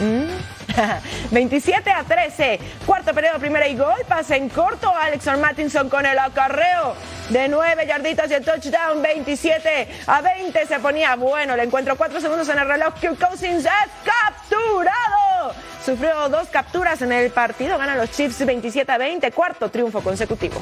[0.00, 0.55] Mm.
[1.30, 2.60] 27 a 13.
[2.84, 3.94] Cuarto periodo, primera y gol.
[4.08, 4.92] Pase en corto.
[4.94, 6.94] Alex Mattinson con el acarreo
[7.30, 9.02] de 9 yarditas y el touchdown.
[9.02, 10.66] 27 a 20.
[10.66, 11.56] Se ponía bueno.
[11.56, 12.94] Le encuentro 4 segundos en el reloj.
[13.00, 15.54] Kirk Cousins es capturado.
[15.84, 17.78] Sufrió dos capturas en el partido.
[17.78, 19.30] Gana los Chiefs 27 a 20.
[19.32, 20.60] Cuarto triunfo consecutivo.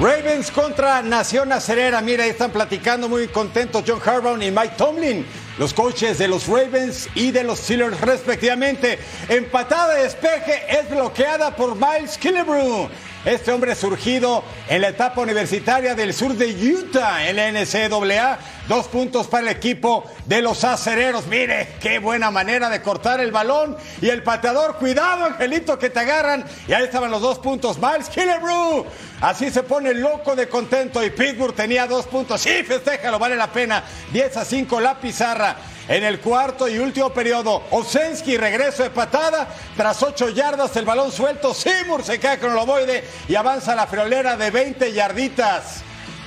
[0.00, 2.00] Ravens contra Nación Acerera.
[2.00, 5.24] Mira, ahí están platicando muy contentos John Harbaugh y Mike Tomlin,
[5.58, 8.98] los coaches de los Ravens y de los Steelers respectivamente.
[9.28, 12.88] Empatada de despeje es bloqueada por Miles Killebrew.
[13.24, 18.38] Este hombre surgido en la etapa universitaria del sur de Utah en la NCAA.
[18.68, 21.26] Dos puntos para el equipo de los acereros.
[21.26, 23.78] Mire, qué buena manera de cortar el balón.
[24.02, 26.44] Y el pateador, cuidado, Angelito, que te agarran.
[26.68, 27.78] Y ahí estaban los dos puntos.
[27.78, 28.84] Miles Killebrew.
[29.22, 31.02] Así se pone loco de contento.
[31.02, 32.42] Y Pittsburgh tenía dos puntos.
[32.42, 33.84] Sí, festéjalo, vale la pena.
[34.12, 35.56] 10 a 5 la pizarra.
[35.86, 41.12] En el cuarto y último periodo, Osensky regreso de patada, tras ocho yardas el balón
[41.12, 45.82] suelto, Seymour se cae con el ovoide y avanza la friolera de 20 yarditas.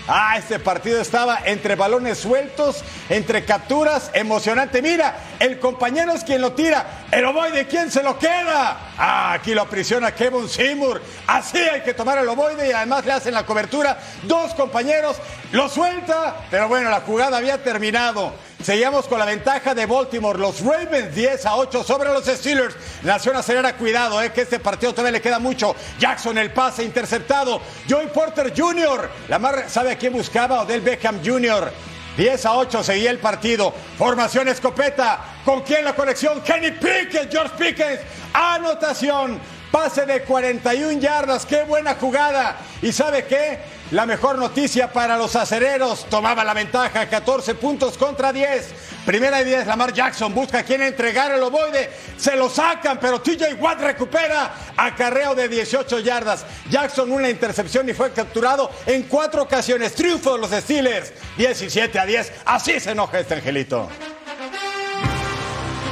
[0.07, 4.81] Ah, este partido estaba entre balones sueltos, entre capturas, emocionante.
[4.81, 7.05] Mira, el compañero es quien lo tira.
[7.11, 8.93] El ovoide, ¿quién se lo queda?
[8.97, 11.01] Ah, aquí lo aprisiona Kevin Seymour.
[11.25, 13.99] Así hay que tomar el ovoide y además le hacen la cobertura.
[14.23, 15.17] Dos compañeros,
[15.51, 18.31] lo suelta, pero bueno, la jugada había terminado.
[18.63, 20.39] Seguimos con la ventaja de Baltimore.
[20.39, 22.75] Los Ravens 10 a 8 sobre los Steelers.
[23.03, 25.75] Nación Acelera, cuidado, eh, que este partido todavía le queda mucho.
[25.99, 27.61] Jackson el pase interceptado.
[27.87, 29.09] Joey Porter Jr.
[29.29, 30.63] La mar sabe a quién buscaba.
[30.63, 31.71] Odell Beckham Jr.
[32.17, 33.71] 10 a 8 seguía el partido.
[33.97, 35.19] Formación escopeta.
[35.45, 36.41] ¿Con quién la conexión?
[36.41, 37.99] Kenny Pickens, George Pickens.
[38.33, 39.39] Anotación.
[39.71, 41.45] Pase de 41 yardas.
[41.45, 42.57] Qué buena jugada.
[42.81, 43.76] ¿Y sabe qué?
[43.91, 46.05] La mejor noticia para los acereros.
[46.09, 47.07] Tomaba la ventaja.
[47.07, 48.73] 14 puntos contra 10.
[49.05, 49.65] Primera y 10.
[49.65, 51.89] Lamar Jackson busca a quien entregar el ovoide.
[52.17, 54.53] Se lo sacan, pero TJ Watt recupera.
[54.75, 56.45] Acarreo de 18 yardas.
[56.69, 59.95] Jackson una intercepción y fue capturado en cuatro ocasiones.
[59.95, 61.13] Triunfo de los Steelers.
[61.37, 62.33] 17 a 10.
[62.43, 63.87] Así se enoja este angelito.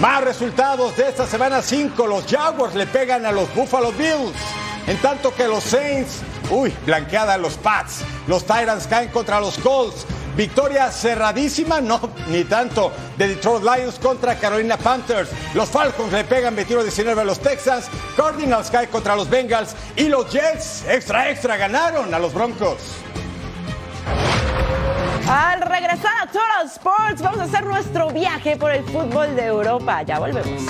[0.02, 2.08] Más resultados de esta semana 5.
[2.08, 4.36] Los Jaguars le pegan a los Buffalo Bills.
[4.88, 8.04] En tanto que los Saints, uy, blanqueada los Pats.
[8.28, 10.06] Los Tyrants caen contra los Colts.
[10.36, 15.30] Victoria cerradísima, no, ni tanto, de Detroit Lions contra Carolina Panthers.
[15.54, 17.88] Los Falcons le pegan 21-19 a los Texans.
[18.18, 19.76] Cardinals cae contra los Bengals.
[19.96, 22.78] Y los Jets, extra, extra, ganaron a los Broncos.
[25.28, 30.04] Al regresar a Total Sports, vamos a hacer nuestro viaje por el fútbol de Europa.
[30.04, 30.62] Ya volvemos.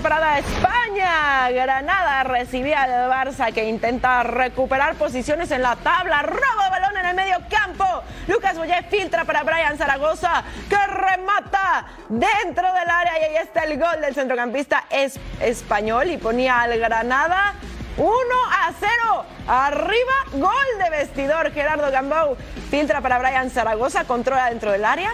[0.00, 1.50] Parada España.
[1.50, 6.22] Granada recibía al Barça que intenta recuperar posiciones en la tabla.
[6.22, 7.84] Roba balón en el medio campo.
[8.26, 13.78] Lucas Boyé filtra para Brian Zaragoza que remata dentro del área y ahí está el
[13.78, 17.54] gol del centrocampista es- español y ponía al Granada
[17.96, 18.10] 1
[18.50, 19.24] a 0.
[19.46, 21.52] Arriba, gol de vestidor.
[21.52, 22.36] Gerardo Gambou
[22.70, 25.10] filtra para Brian Zaragoza, controla dentro del área.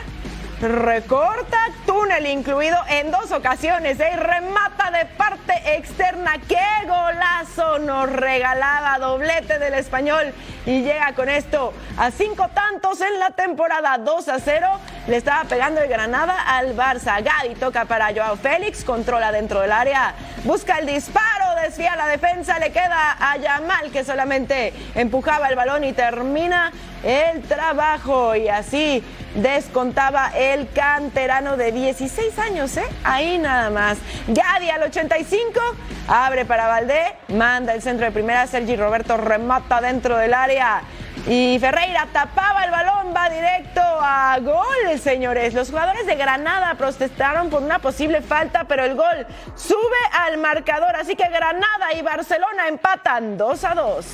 [0.68, 4.10] Recorta túnel incluido en dos ocasiones ¿eh?
[4.12, 6.34] y remata de parte externa.
[6.46, 8.98] ¡Qué golazo nos regalaba!
[8.98, 10.34] Doblete del español
[10.66, 14.68] y llega con esto a cinco tantos en la temporada 2 a 0.
[15.06, 17.22] Le estaba pegando el Granada al Barça.
[17.22, 22.58] Gaby toca para Joao Félix, controla dentro del área, busca el disparo, desvía la defensa,
[22.58, 29.02] le queda a Yamal que solamente empujaba el balón y termina el trabajo y así
[29.34, 32.86] descontaba el canterano de 16 años, ¿eh?
[33.04, 33.98] Ahí nada más.
[34.28, 35.60] Gadi al 85,
[36.08, 40.82] abre para Valdé, manda el centro de primera, Sergi Roberto remata dentro del área.
[41.26, 45.52] Y Ferreira tapaba el balón, va directo a gol, señores.
[45.52, 49.76] Los jugadores de Granada protestaron por una posible falta, pero el gol sube
[50.12, 50.96] al marcador.
[50.96, 54.06] Así que Granada y Barcelona empatan 2 a 2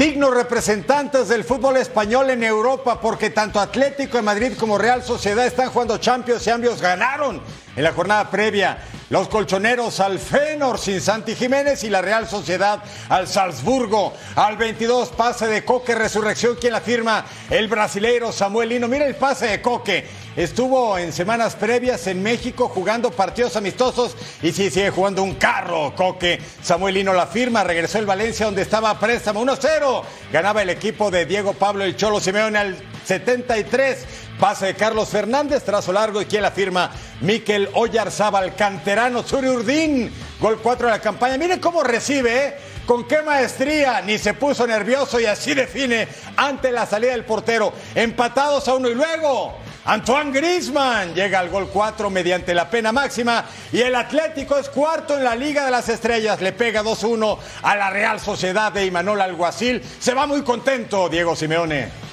[0.00, 5.46] dignos representantes del fútbol español en Europa, porque tanto Atlético de Madrid como Real Sociedad
[5.46, 7.42] están jugando Champions y ambos ganaron
[7.76, 8.78] en la jornada previa.
[9.10, 14.12] Los colchoneros al Fenor sin Santi Jiménez y la Real Sociedad al Salzburgo.
[14.36, 18.86] Al 22 pase de Coque Resurrección, quien la firma el brasileiro Samuel Lino.
[18.86, 20.06] Mira el pase de Coque.
[20.36, 25.92] Estuvo en semanas previas en México jugando partidos amistosos y sí sigue jugando un carro.
[25.96, 27.64] Coque Samuel Lino la firma.
[27.64, 30.04] Regresó el Valencia donde estaba préstamo 1-0.
[30.32, 34.06] Ganaba el equipo de Diego Pablo el Cholo Simeone al 73.
[34.38, 40.10] Pase de Carlos Fernández, trazo largo y quien la firma, Miquel Oyarzábal, canterano, Zuri Urdín,
[40.40, 41.36] gol 4 de la campaña.
[41.36, 42.54] Miren cómo recibe, ¿eh?
[42.86, 47.72] con qué maestría, ni se puso nervioso y así define ante la salida del portero.
[47.94, 53.44] Empatados a uno y luego Antoine Grisman llega al gol 4 mediante la pena máxima
[53.72, 56.40] y el Atlético es cuarto en la Liga de las Estrellas.
[56.40, 59.82] Le pega 2-1 a la Real Sociedad de Imanol Alguacil.
[59.98, 62.09] Se va muy contento Diego Simeone.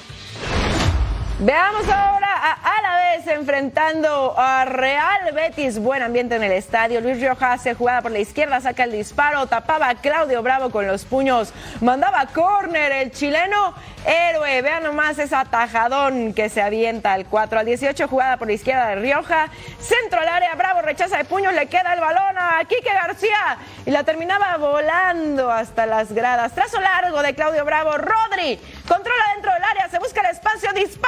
[1.40, 2.26] Veamos ahora
[2.64, 5.78] a, la vez enfrentando a Real Betis.
[5.78, 7.00] Buen ambiente en el estadio.
[7.00, 10.88] Luis Rioja se jugada por la izquierda, saca el disparo, tapaba a Claudio Bravo con
[10.88, 13.72] los puños, mandaba córner el chileno
[14.04, 14.62] héroe.
[14.62, 18.88] Vean nomás ese atajadón que se avienta al 4 al 18, jugada por la izquierda
[18.88, 19.48] de Rioja.
[19.78, 23.92] Centro al área, Bravo rechaza de puños, le queda el balón a Quique García y
[23.92, 26.52] la terminaba volando hasta las gradas.
[26.52, 27.92] Trazo largo de Claudio Bravo.
[27.96, 31.07] Rodri controla dentro del área, se busca el espacio, dispara.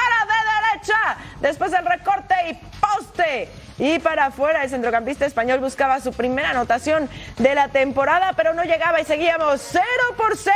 [1.40, 2.69] Después del recorte y
[3.20, 3.48] poste.
[3.80, 8.62] Y para afuera, el centrocampista español buscaba su primera anotación de la temporada, pero no
[8.62, 9.84] llegaba y seguíamos 0
[10.18, 10.54] por 0.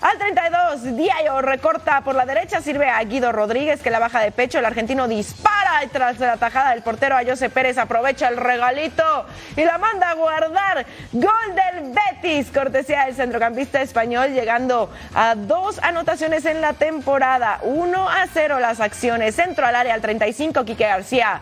[0.00, 4.30] Al 32, Diayo recorta por la derecha, sirve a Guido Rodríguez que la baja de
[4.30, 4.60] pecho.
[4.60, 9.26] El argentino dispara y tras la tajada del portero a José Pérez aprovecha el regalito
[9.56, 10.86] y la manda a guardar.
[11.10, 17.58] Gol del Betis, cortesía del centrocampista español, llegando a dos anotaciones en la temporada.
[17.62, 19.34] 1 a 0 las acciones.
[19.34, 21.40] Centro al área al 35, Quique García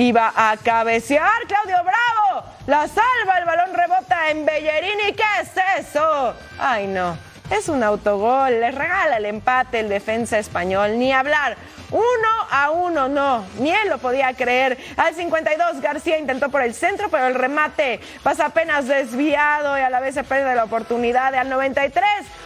[0.00, 2.46] Iba a cabecear Claudio Bravo.
[2.66, 5.12] La salva, el balón rebota en Bellerini.
[5.12, 5.50] ¿Qué es
[5.86, 6.34] eso?
[6.58, 7.18] Ay, no.
[7.50, 8.48] Es un autogol.
[8.48, 10.98] Le regala el empate el defensa español.
[10.98, 11.58] Ni hablar.
[11.90, 14.78] Uno a uno, no, ni él lo podía creer.
[14.96, 19.90] Al 52 García intentó por el centro, pero el remate pasa apenas desviado y a
[19.90, 21.34] la vez se pierde la oportunidad.
[21.34, 22.04] Al 93,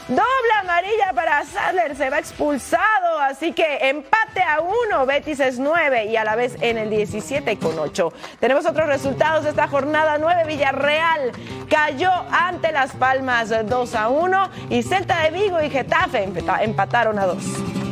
[0.09, 6.07] doble amarilla para Sadler, se va expulsado, así que empate a uno, Betis es 9
[6.07, 8.13] y a la vez en el 17 con 8.
[8.41, 11.33] Tenemos otros resultados de esta jornada 9, Villarreal
[11.69, 16.25] cayó ante Las Palmas 2 a 1 y Celta de Vigo y Getafe
[16.61, 17.84] empataron a 2.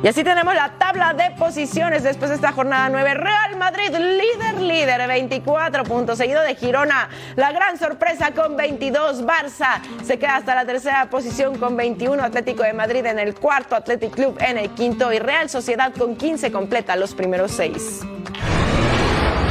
[0.00, 3.14] Y así tenemos la tabla de posiciones después de esta jornada 9.
[3.14, 7.08] Real Madrid, líder, líder, 24 puntos, seguido de Girona.
[7.34, 9.24] La gran sorpresa con 22.
[9.24, 12.22] Barça se queda hasta la tercera posición con 21.
[12.22, 16.14] Atlético de Madrid en el cuarto, Athletic Club en el quinto y Real Sociedad con
[16.14, 18.02] 15 completa los primeros seis.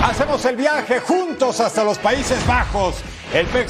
[0.01, 3.03] Hacemos el viaje juntos hasta los Países Bajos.
[3.33, 3.67] El Pek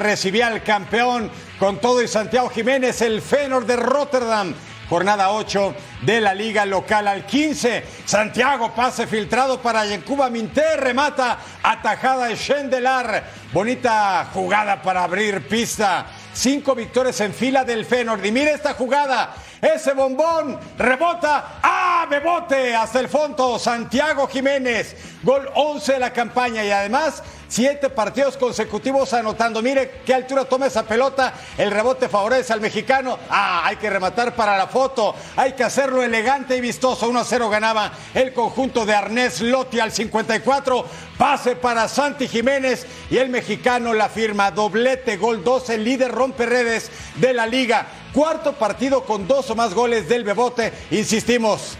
[0.00, 4.52] recibía al campeón con todo y Santiago Jiménez, el Fenor de Rotterdam
[4.88, 7.84] jornada 8 de la liga local al 15.
[8.04, 13.24] Santiago, pase filtrado para Yencuba Minter, remata atajada de Schendelar.
[13.52, 16.06] Bonita jugada para abrir pista.
[16.32, 18.24] Cinco victorias en fila del Fenord.
[18.24, 19.34] Y mire esta jugada.
[19.60, 21.60] Ese bombón rebota.
[21.62, 22.06] ¡Ah!
[22.08, 23.58] Bebote hasta el fondo.
[23.58, 24.96] Santiago Jiménez.
[25.22, 26.62] Gol 11 de la campaña.
[26.64, 29.62] Y además Siete partidos consecutivos anotando.
[29.62, 31.32] Mire qué altura toma esa pelota.
[31.56, 33.18] El rebote favorece al mexicano.
[33.30, 35.14] Ah, hay que rematar para la foto.
[35.36, 37.08] Hay que hacerlo elegante y vistoso.
[37.08, 40.84] 1 a 0 ganaba el conjunto de Arnés Lotti al 54.
[41.16, 44.50] Pase para Santi Jiménez y el mexicano la firma.
[44.50, 47.86] Doblete, gol 12, líder rompe redes de la liga.
[48.12, 50.72] Cuarto partido con dos o más goles del Bebote.
[50.90, 51.78] Insistimos.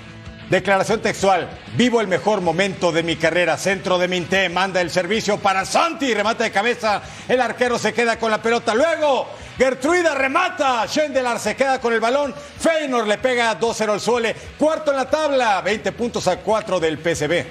[0.51, 1.49] Declaración textual.
[1.77, 3.57] Vivo el mejor momento de mi carrera.
[3.57, 4.49] Centro de Minté.
[4.49, 6.15] Manda el servicio para Santi.
[6.15, 7.03] Remata de cabeza.
[7.27, 8.73] El arquero se queda con la pelota.
[8.75, 9.29] Luego.
[9.59, 10.87] Gertruida remata.
[10.87, 12.33] Schendelar se queda con el balón.
[12.33, 14.37] Feynor le pega 2-0 al Suele.
[14.57, 15.61] Cuarto en la tabla.
[15.63, 17.47] 20 puntos a 4 del PCB.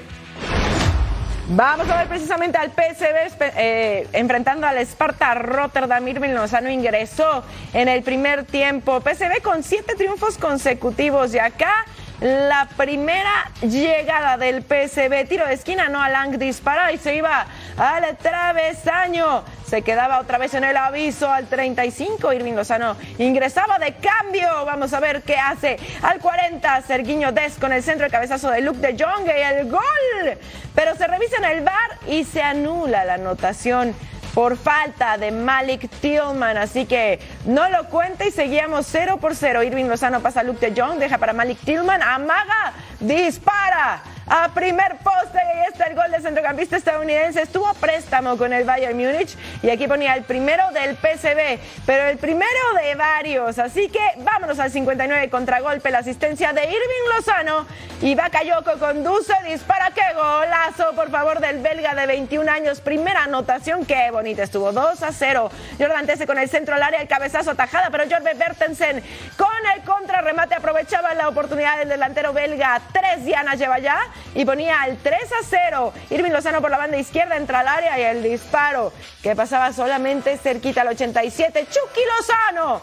[1.47, 6.07] Vamos a ver precisamente al PSV eh, enfrentando al Sparta Rotterdam.
[6.07, 7.43] Irving Lozano ingresó
[7.73, 9.01] en el primer tiempo.
[9.01, 11.85] PSV con siete triunfos consecutivos y acá
[12.25, 15.27] la primera llegada del PSV.
[15.29, 17.45] Tiro de esquina, no Lang dispara y se iba
[17.77, 19.43] al travesaño.
[19.67, 22.33] Se quedaba otra vez en el aviso al 35.
[22.33, 24.47] Irving Lozano ingresaba de cambio.
[24.65, 25.77] Vamos a ver qué hace.
[26.01, 29.69] Al 40, Serguiño Des con el centro de cabezazo de Luke de Jong y el
[29.69, 30.39] gol.
[30.73, 33.93] Pero se revisa en el bar y se anula la anotación
[34.35, 36.57] por falta de Malik Tillman.
[36.57, 39.63] Así que no lo cuenta y seguíamos 0 por 0.
[39.63, 44.97] Irving Lozano pasa a Luke de Jong, deja para Malik Tillman, amaga, dispara a primer
[44.97, 47.41] poste y ahí está el gol del centrocampista estadounidense.
[47.41, 52.05] Estuvo a préstamo con el Bayern Múnich y aquí ponía el primero del PSV, pero
[52.05, 52.49] el primero
[52.81, 53.59] de varios.
[53.59, 57.67] Así que vámonos al 59 contragolpe, la asistencia de Irving Lozano
[58.01, 62.81] y Bakayoko conduce, dispara, qué golazo por favor del belga de 21 años.
[62.81, 65.51] Primera anotación, qué bonita estuvo, 2 a 0.
[65.79, 69.03] Jordan Tese con el centro al área, el cabezazo atajada, pero Jorge Bertensen
[69.37, 72.81] con el contrarremate aprovechaba la oportunidad del delantero belga.
[72.91, 73.99] Tres dianas lleva ya
[74.33, 75.93] y ponía el 3 a 0.
[76.09, 78.91] Irving Lozano por la banda izquierda entra al área y el disparo
[79.21, 81.67] que pasaba solamente cerquita al 87.
[81.67, 82.81] Chucky Lozano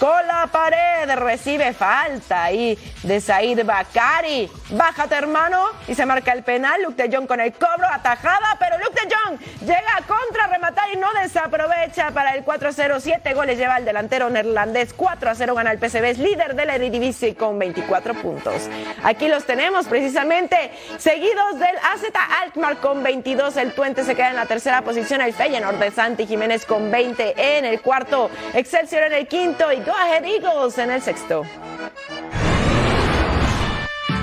[0.00, 4.50] con la pared, recibe falta y de Said Bakari.
[4.70, 6.82] Bájate, hermano, y se marca el penal.
[6.82, 10.88] Luke de Jong con el cobro, atajada, pero Luke de Jong llega a contra rematar
[10.94, 12.98] y no desaprovecha para el 4-0.
[13.00, 14.96] Siete goles lleva el delantero neerlandés.
[14.96, 18.70] 4-0 gana el PSV, es líder del Eredivisie con 24 puntos.
[19.04, 22.04] Aquí los tenemos precisamente seguidos del AZ
[22.42, 23.54] Alkmaar con 22.
[23.58, 25.20] El Tuente se queda en la tercera posición.
[25.20, 28.30] El Feyenoord de Santi Jiménez con 20 en el cuarto.
[28.54, 31.44] Excelsior en el quinto y Ahead Eagles en el sexto.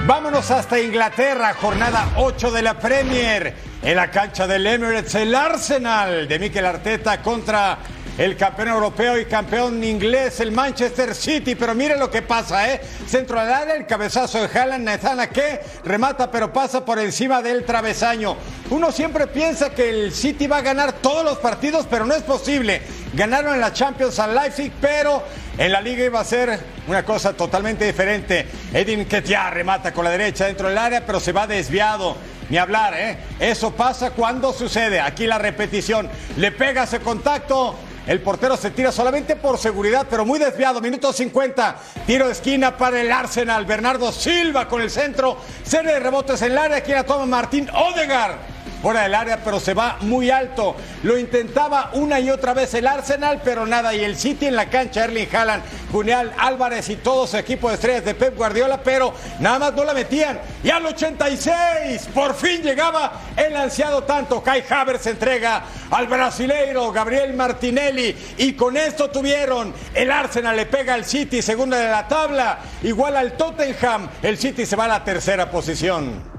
[0.06, 3.54] Vámonos hasta Inglaterra, jornada 8 de la Premier.
[3.82, 7.78] En la cancha del Emirates, el Arsenal de Mikel Arteta contra
[8.18, 11.56] el campeón europeo y campeón inglés, el Manchester City.
[11.56, 12.82] Pero miren lo que pasa, ¿eh?
[13.08, 17.64] Centro al área, el cabezazo de Haaland, Nezana que remata, pero pasa por encima del
[17.64, 18.36] travesaño.
[18.70, 22.24] Uno siempre piensa que el City va a ganar todos los partidos, pero no es
[22.24, 22.82] posible.
[23.14, 25.24] Ganaron en la Champions al Leipzig, pero
[25.58, 28.48] en la liga iba a ser una cosa totalmente diferente.
[28.74, 32.18] Edin Ketia remata con la derecha dentro del área, pero se va desviado.
[32.50, 33.18] Ni hablar, ¿eh?
[33.40, 35.02] Eso pasa cuando sucede.
[35.02, 36.10] Aquí la repetición.
[36.38, 37.76] Le pega ese contacto.
[38.08, 40.80] El portero se tira solamente por seguridad, pero muy desviado.
[40.80, 41.76] Minuto 50.
[42.06, 43.66] Tiro de esquina para el Arsenal.
[43.66, 45.38] Bernardo Silva con el centro.
[45.64, 46.78] Serie de rebotes en el área.
[46.78, 50.76] Aquí la toma Martín Odegar fuera del área, pero se va muy alto.
[51.04, 53.94] Lo intentaba una y otra vez el Arsenal, pero nada.
[53.96, 57.76] Y el City en la cancha, Erling Haaland, Junial Álvarez y todo su equipo de
[57.76, 60.40] estrellas de Pep Guardiola, pero nada más no la metían.
[60.64, 64.44] Y al 86, por fin llegaba el ansiado tanto.
[64.44, 68.16] Kai Havertz entrega al brasileiro Gabriel Martinelli.
[68.38, 73.16] Y con esto tuvieron el Arsenal le pega al City, segunda de la tabla, igual
[73.16, 74.10] al Tottenham.
[74.22, 76.37] El City se va a la tercera posición.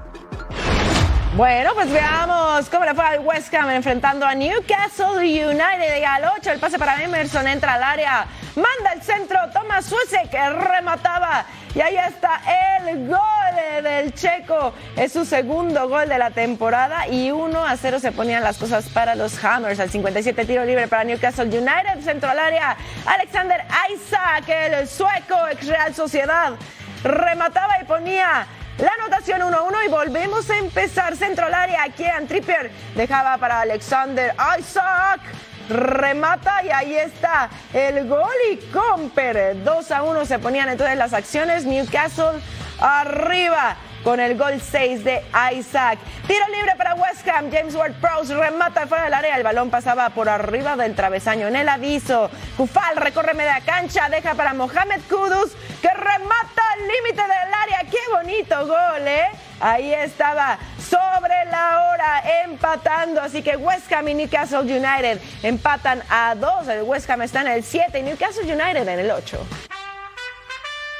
[1.39, 6.01] Bueno, pues veamos cómo le fue al West Ham enfrentando a Newcastle United.
[6.01, 8.25] Y al 8 el pase para Emerson entra al área,
[8.57, 11.45] manda el centro, toma Suese que remataba.
[11.73, 12.41] Y ahí está
[12.83, 14.73] el gol del checo.
[14.97, 18.89] Es su segundo gol de la temporada y 1 a 0 se ponían las cosas
[18.89, 19.79] para los Hammers.
[19.79, 22.75] Al 57 tiro libre para Newcastle United, centro al área.
[23.05, 23.63] Alexander
[23.93, 26.55] Isaac, el sueco, ex Real Sociedad,
[27.01, 28.45] remataba y ponía
[28.79, 31.15] la anotación 1-1 y volvemos a empezar.
[31.15, 31.87] Centro al área.
[31.89, 35.21] Kieran Trippier dejaba para Alexander Isaac.
[35.69, 39.63] Remata y ahí está el gol y Comper.
[39.63, 41.65] 2 a 1 se ponían entonces las acciones.
[41.65, 42.39] Newcastle
[42.79, 45.23] arriba con el gol 6 de
[45.55, 45.99] Isaac.
[46.27, 47.51] Tiro libre para West Ham.
[47.51, 49.35] James Ward-Prowse remata fuera del área.
[49.35, 51.47] El balón pasaba por arriba del travesaño.
[51.47, 54.09] En el aviso, Kufal recorre media cancha.
[54.09, 57.89] Deja para Mohamed Kudus que remata al límite del área.
[57.89, 59.29] ¡Qué bonito gol, eh!
[59.59, 63.21] Ahí estaba sobre la hora empatando.
[63.21, 66.67] Así que West Ham y Newcastle United empatan a dos.
[66.67, 69.45] El West Ham está en el 7 y Newcastle United en el 8.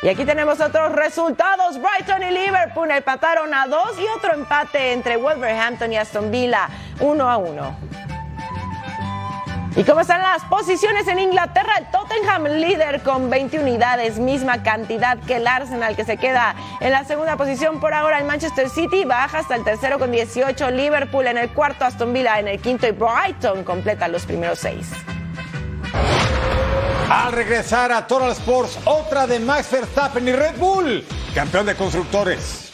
[0.02, 1.78] Y aquí tenemos otros resultados.
[1.78, 6.70] Brighton y Liverpool empataron a dos y otro empate entre Wolverhampton y Aston Villa,
[7.02, 7.76] uno a uno.
[9.76, 11.74] ¿Y cómo están las posiciones en Inglaterra?
[11.78, 16.91] El Tottenham líder con 20 unidades, misma cantidad que el Arsenal que se queda en
[16.91, 18.20] la segunda posición por ahora.
[18.20, 22.39] El Manchester City baja hasta el tercero con 18, Liverpool en el cuarto, Aston Villa
[22.39, 24.91] en el quinto y Brighton completa los primeros seis.
[27.10, 31.03] Al regresar a Total Sports, otra de Max Verstappen y Red Bull,
[31.34, 32.68] campeón de constructores.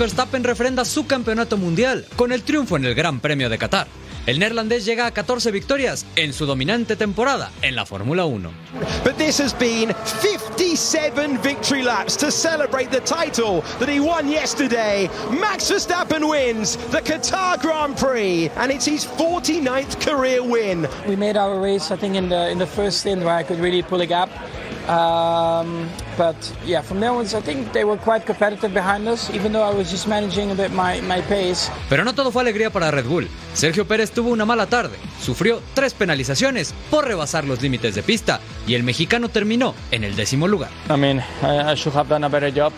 [0.00, 3.86] Verstappen refrenda su campeonato mundial con el triunfo en el Gran Premio de Qatar.
[4.24, 8.50] El neerlandés llega a 14 victorias en su dominante temporada en la Fórmula 1.
[9.04, 9.92] But this has been
[10.22, 15.10] 57 victory laps to celebrate the title that he won yesterday.
[15.38, 20.88] Max Verstappen wins the Qatar Grand Prix and it's his 49th career win.
[21.06, 23.60] We made our race I think in the in the first stint where I could
[23.60, 24.30] really pull a gap.
[24.90, 25.88] Um,
[26.18, 26.34] but
[26.66, 29.72] yeah, from there on, I think they were quite competitive behind us, even though I
[29.72, 31.70] was just managing a bit my, my pace.
[31.88, 33.28] Pero no todo fue alegría para Red Bull.
[33.54, 38.40] Sergio Pérez tuvo una mala tarde, sufrió tres penalizaciones por rebasar los límites de pista
[38.66, 40.70] y el mexicano terminó en el décimo lugar.
[40.88, 42.72] I mean, I, I should have done a better job.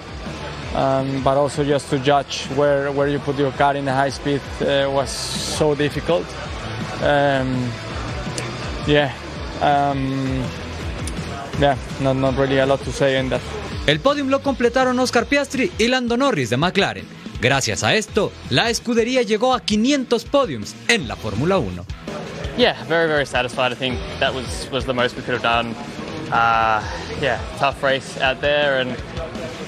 [0.75, 4.11] Um, but also just to judge where, where you put your car in the high
[4.11, 6.27] speed uh, was so difficult.
[7.03, 7.71] Um,
[8.87, 9.13] yeah,
[9.61, 10.43] um,
[11.61, 13.41] yeah, not, not really a lot to say in that.
[13.87, 17.05] El podium lo completaron Oscar Piastri y Lando Norris de McLaren.
[17.41, 21.85] Gracias a esto, la escudería llegó a 500 podiums en la Fórmula 1.
[22.57, 23.73] Yeah, very, very satisfied.
[23.73, 25.75] I think that was, was the most we could have done.
[26.31, 26.81] Uh,
[27.21, 28.97] yeah, tough race out there, and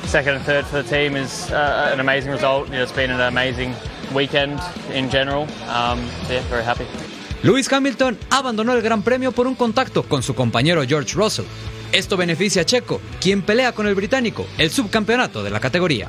[0.06, 2.68] second and third for the team is uh, an amazing result.
[2.68, 3.74] You know, it's been an amazing
[4.14, 4.60] weekend
[4.92, 5.48] in general.
[5.68, 6.86] Um, so yeah, very happy.
[7.44, 11.44] Lewis Hamilton abandonó el Gran Premio por un contacto con su compañero George Russell.
[11.92, 16.08] Esto beneficia a Checo, quien pelea con el británico el subcampeonato de la categoría.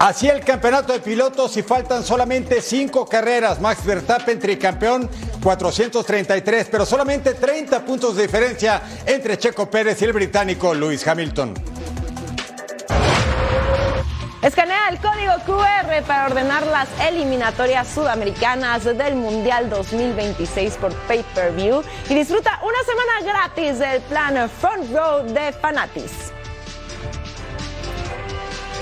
[0.00, 3.60] Así el campeonato de pilotos y faltan solamente cinco carreras.
[3.60, 5.10] Max Verstappen, tricampeón,
[5.42, 11.52] 433, pero solamente 30 puntos de diferencia entre Checo Pérez y el británico Lewis Hamilton.
[14.44, 22.14] Escanea el código QR para ordenar las eliminatorias sudamericanas del Mundial 2026 por pay-per-view y
[22.14, 26.12] disfruta una semana gratis del plan Front Row de Fanatis.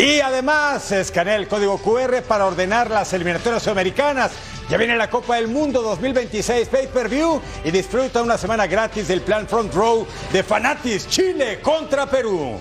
[0.01, 4.33] Y además, escanea el código QR para ordenar las eliminatorias sudamericanas.
[4.69, 9.47] Ya viene la Copa del Mundo 2026 Pay-Per-View y disfruta una semana gratis del plan
[9.47, 12.59] Front Row de Fanatis Chile contra Perú.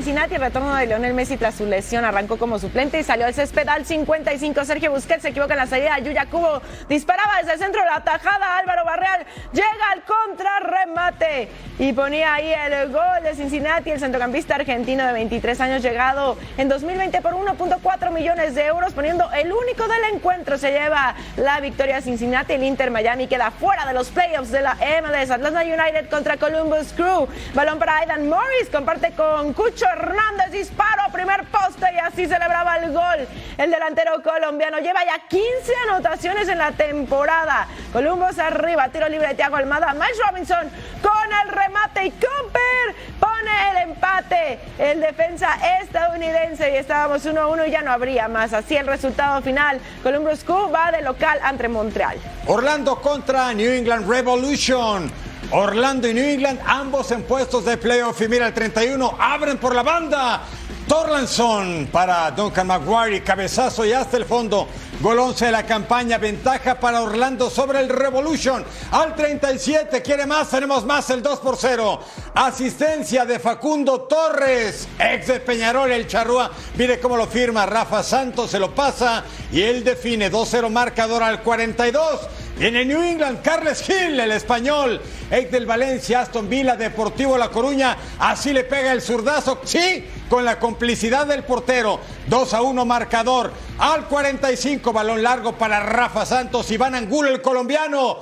[0.00, 0.34] Cincinnati.
[0.36, 3.68] El retorno de Lionel Messi tras su lesión arrancó como suplente y salió al césped
[3.68, 4.64] al 55.
[4.64, 5.98] Sergio Busquets se equivoca en la salida.
[5.98, 8.56] Yuya Cubo disparaba desde el centro la tajada.
[8.56, 13.90] Álvaro Barreal llega al contrarremate y ponía ahí el gol de Cincinnati.
[13.90, 19.30] El centrocampista argentino de 23 años llegado en 2020 por 1.4 millones de euros, poniendo
[19.32, 20.56] el único del encuentro.
[20.56, 22.54] Se lleva la victoria a Cincinnati.
[22.54, 25.30] El Inter Miami queda fuera de los playoffs de la MLS.
[25.30, 27.28] Atlanta United contra Columbus Crew.
[27.52, 28.70] Balón para Aidan Morris.
[28.72, 30.50] Comparte con Cucho Hernández.
[30.50, 33.28] Disparo primer poste y así celebraba el gol.
[33.56, 37.66] El delantero colombiano lleva ya 15 anotaciones en la temporada.
[37.92, 38.88] Columbus arriba.
[38.88, 39.92] Tiro libre de Thiago Almada.
[39.92, 40.70] Miles Robinson
[41.02, 44.58] con el remate y Comper pone el empate.
[44.78, 48.52] El defensa estadounidense y estábamos 1-1 y ya no habría más.
[48.52, 49.80] Así el resultado final.
[50.02, 52.18] Columbus Crew va de local ante Montreal.
[52.46, 55.29] Orlando contra New England Revolution.
[55.52, 58.20] Orlando y New England, ambos en puestos de playoff.
[58.20, 60.42] Y mira, el 31 abren por la banda.
[60.90, 64.66] Torlanson para Duncan Maguire y cabezazo y hasta el fondo.
[65.00, 68.64] Gol 11 de la campaña, ventaja para Orlando sobre el Revolution.
[68.90, 72.00] Al 37, quiere más, tenemos más, el 2 por 0.
[72.34, 76.50] Asistencia de Facundo Torres, ex de Peñarol, el Charrúa.
[76.76, 79.22] Mire cómo lo firma, Rafa Santos se lo pasa
[79.52, 82.20] y él define 2-0 marcador al 42.
[82.60, 85.00] Viene New England, Carles Gil, el español.
[85.30, 87.96] Ex Valencia, Aston Villa, Deportivo La Coruña.
[88.18, 89.62] Así le pega el zurdazo.
[89.64, 92.00] Sí, con la complicidad del portero.
[92.26, 93.50] 2 a 1 marcador.
[93.78, 96.70] Al 45, balón largo para Rafa Santos.
[96.70, 98.18] Iván Angulo, el colombiano.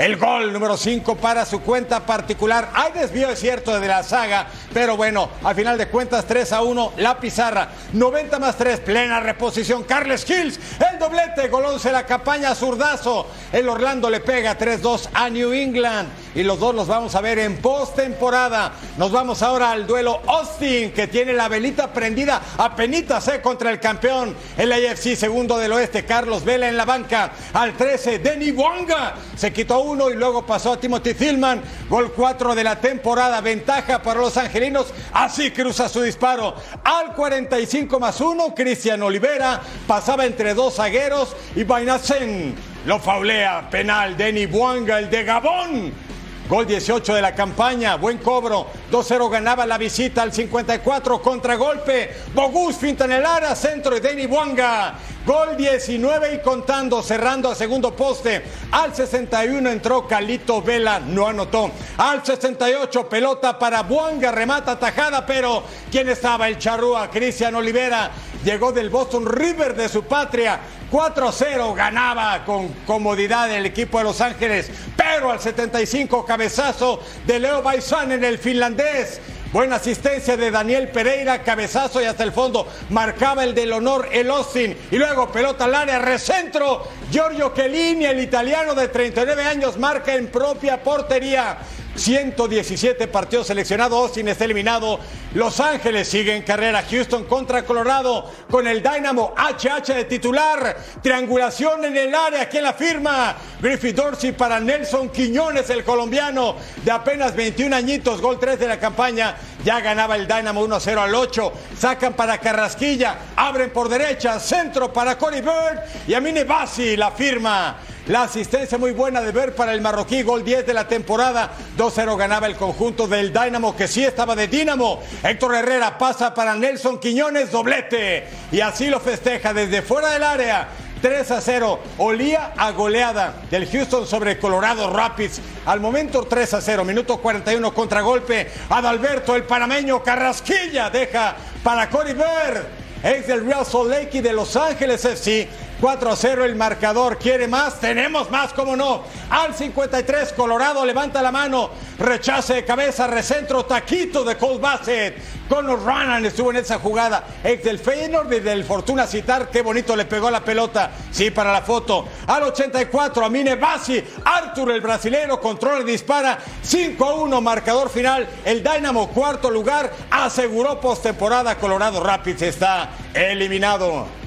[0.00, 2.70] El gol número 5 para su cuenta particular.
[2.72, 6.62] Hay desvío, es cierto, de la saga, pero bueno, al final de cuentas 3 a
[6.62, 7.68] 1, la pizarra.
[7.92, 9.84] 90 más 3, plena reposición.
[9.84, 10.58] Carles Hills,
[10.90, 13.26] el doblete, Golón se la campaña, zurdazo.
[13.52, 16.08] El Orlando le pega 3-2 a New England.
[16.34, 18.72] Y los dos los vamos a ver en postemporada.
[18.96, 23.80] Nos vamos ahora al duelo Austin, que tiene la velita prendida a penitas contra el
[23.80, 27.32] campeón, el AFC segundo del oeste, Carlos Vela en la banca.
[27.52, 31.62] Al 13, Denny Wonga se quitó y luego pasó a Timothy Tillman.
[31.88, 34.86] Gol 4 de la temporada, ventaja para los angelinos.
[35.12, 36.54] Así cruza su disparo.
[36.84, 42.54] Al 45 más 1, Cristian Olivera pasaba entre dos zagueros y Bainacen
[42.86, 43.68] lo faulea.
[43.68, 46.09] Penal, Denny Buanga, el de Gabón.
[46.50, 48.66] Gol 18 de la campaña, buen cobro.
[48.90, 52.10] 2-0 ganaba la visita al 54, contragolpe.
[52.34, 54.98] Bogus finta en el área, centro de Denny Buanga.
[55.24, 58.42] Gol 19 y contando, cerrando a segundo poste.
[58.72, 61.70] Al 61 entró Calito Vela, no anotó.
[61.98, 66.48] Al 68, pelota para Buanga, remata tajada, pero ¿quién estaba?
[66.48, 68.10] El charrúa, Cristian Olivera.
[68.42, 70.58] Llegó del Boston River de su patria.
[70.90, 74.70] 4-0 ganaba con comodidad el equipo de Los Ángeles,
[75.10, 79.20] al 75 cabezazo de Leo Baizán en el finlandés.
[79.52, 84.30] Buena asistencia de Daniel Pereira, cabezazo y hasta el fondo marcaba el del honor el
[84.30, 84.76] Austin.
[84.92, 86.86] Y luego pelota al área, recentro.
[87.10, 91.58] Giorgio Chiellini, el italiano de 39 años, marca en propia portería.
[91.94, 95.00] 117 partidos seleccionados, Austin está eliminado.
[95.34, 96.84] Los Ángeles sigue en carrera.
[96.88, 100.76] Houston contra Colorado con el Dynamo HH de titular.
[101.02, 102.48] Triangulación en el área.
[102.48, 103.36] ¿Quién la firma?
[103.60, 108.20] Griffith Dorsey para Nelson Quiñones, el colombiano de apenas 21 añitos.
[108.20, 109.36] Gol 3 de la campaña.
[109.64, 111.52] Ya ganaba el Dynamo 1-0 al 8.
[111.78, 113.16] Sacan para Carrasquilla.
[113.36, 114.40] Abren por derecha.
[114.40, 115.80] Centro para Corey Bird.
[116.06, 117.76] Y Amine Bassi la firma.
[118.06, 121.52] La asistencia muy buena de ver para el marroquí, gol 10 de la temporada.
[121.76, 125.00] 2-0 ganaba el conjunto del Dynamo, que sí estaba de Dínamo.
[125.22, 128.26] Héctor Herrera pasa para Nelson Quiñones, doblete.
[128.50, 130.68] Y así lo festeja desde fuera del área.
[131.00, 131.80] 3 a 0.
[131.98, 135.40] Olía a goleada del Houston sobre Colorado Rapids.
[135.66, 136.84] Al momento 3 a 0.
[136.84, 138.50] Minuto 41 contragolpe.
[138.68, 142.80] Adalberto, el panameño Carrasquilla, deja para Cory Bird.
[143.02, 145.48] Ex del Real Salt Lake y de Los Ángeles FC.
[145.80, 147.16] 4 a 0 el marcador.
[147.16, 147.80] ¿Quiere más?
[147.80, 149.02] Tenemos más, ¿cómo no?
[149.30, 151.70] Al 53, Colorado levanta la mano.
[151.98, 155.40] Rechace de cabeza, recentro, taquito de Cole Bassett.
[155.48, 157.24] Conor Rannan estuvo en esa jugada.
[157.42, 159.50] Ex del Feyenoord y del Fortuna Citar.
[159.50, 160.90] Qué bonito le pegó la pelota.
[161.10, 162.06] Sí, para la foto.
[162.26, 164.04] Al 84, Amine Bassi.
[164.24, 166.38] Arthur, el brasilero, controla y dispara.
[166.62, 168.28] 5 a 1, marcador final.
[168.44, 171.56] El Dynamo, cuarto lugar, aseguró postemporada.
[171.56, 174.19] Colorado Rapids está eliminado.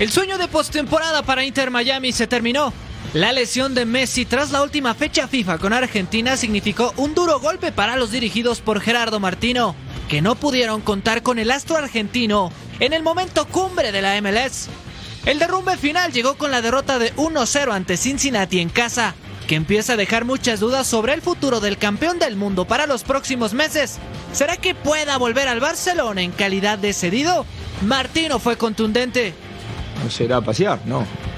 [0.00, 2.72] El sueño de postemporada para Inter Miami se terminó.
[3.12, 7.70] La lesión de Messi tras la última fecha FIFA con Argentina significó un duro golpe
[7.70, 9.76] para los dirigidos por Gerardo Martino,
[10.08, 14.68] que no pudieron contar con el astro argentino en el momento cumbre de la MLS.
[15.26, 19.14] El derrumbe final llegó con la derrota de 1-0 ante Cincinnati en casa,
[19.46, 23.04] que empieza a dejar muchas dudas sobre el futuro del campeón del mundo para los
[23.04, 23.98] próximos meses.
[24.32, 27.46] ¿Será que pueda volver al Barcelona en calidad de cedido?
[27.82, 29.34] Martino fue contundente.
[30.02, 31.06] No será pasear, no.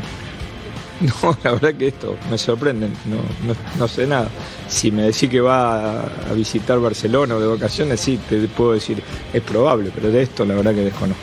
[0.98, 4.30] No, la verdad que esto me sorprende, no, no, no sé nada.
[4.66, 6.00] Si me decís que va a,
[6.30, 10.46] a visitar Barcelona o de vacaciones, sí, te puedo decir, es probable, pero de esto
[10.46, 11.22] la verdad que desconozco.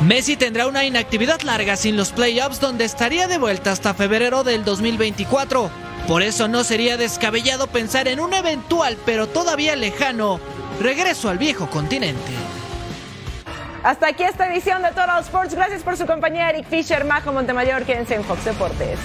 [0.00, 4.64] Messi tendrá una inactividad larga sin los playoffs donde estaría de vuelta hasta febrero del
[4.64, 5.70] 2024.
[6.08, 10.40] Por eso no sería descabellado pensar en un eventual, pero todavía lejano,
[10.80, 12.32] regreso al viejo continente.
[13.82, 15.54] Hasta aquí esta edición de Total Sports.
[15.54, 17.84] Gracias por su compañía, Eric Fisher, Majo Montemayor.
[17.84, 18.98] Quédense en Fox Deportes.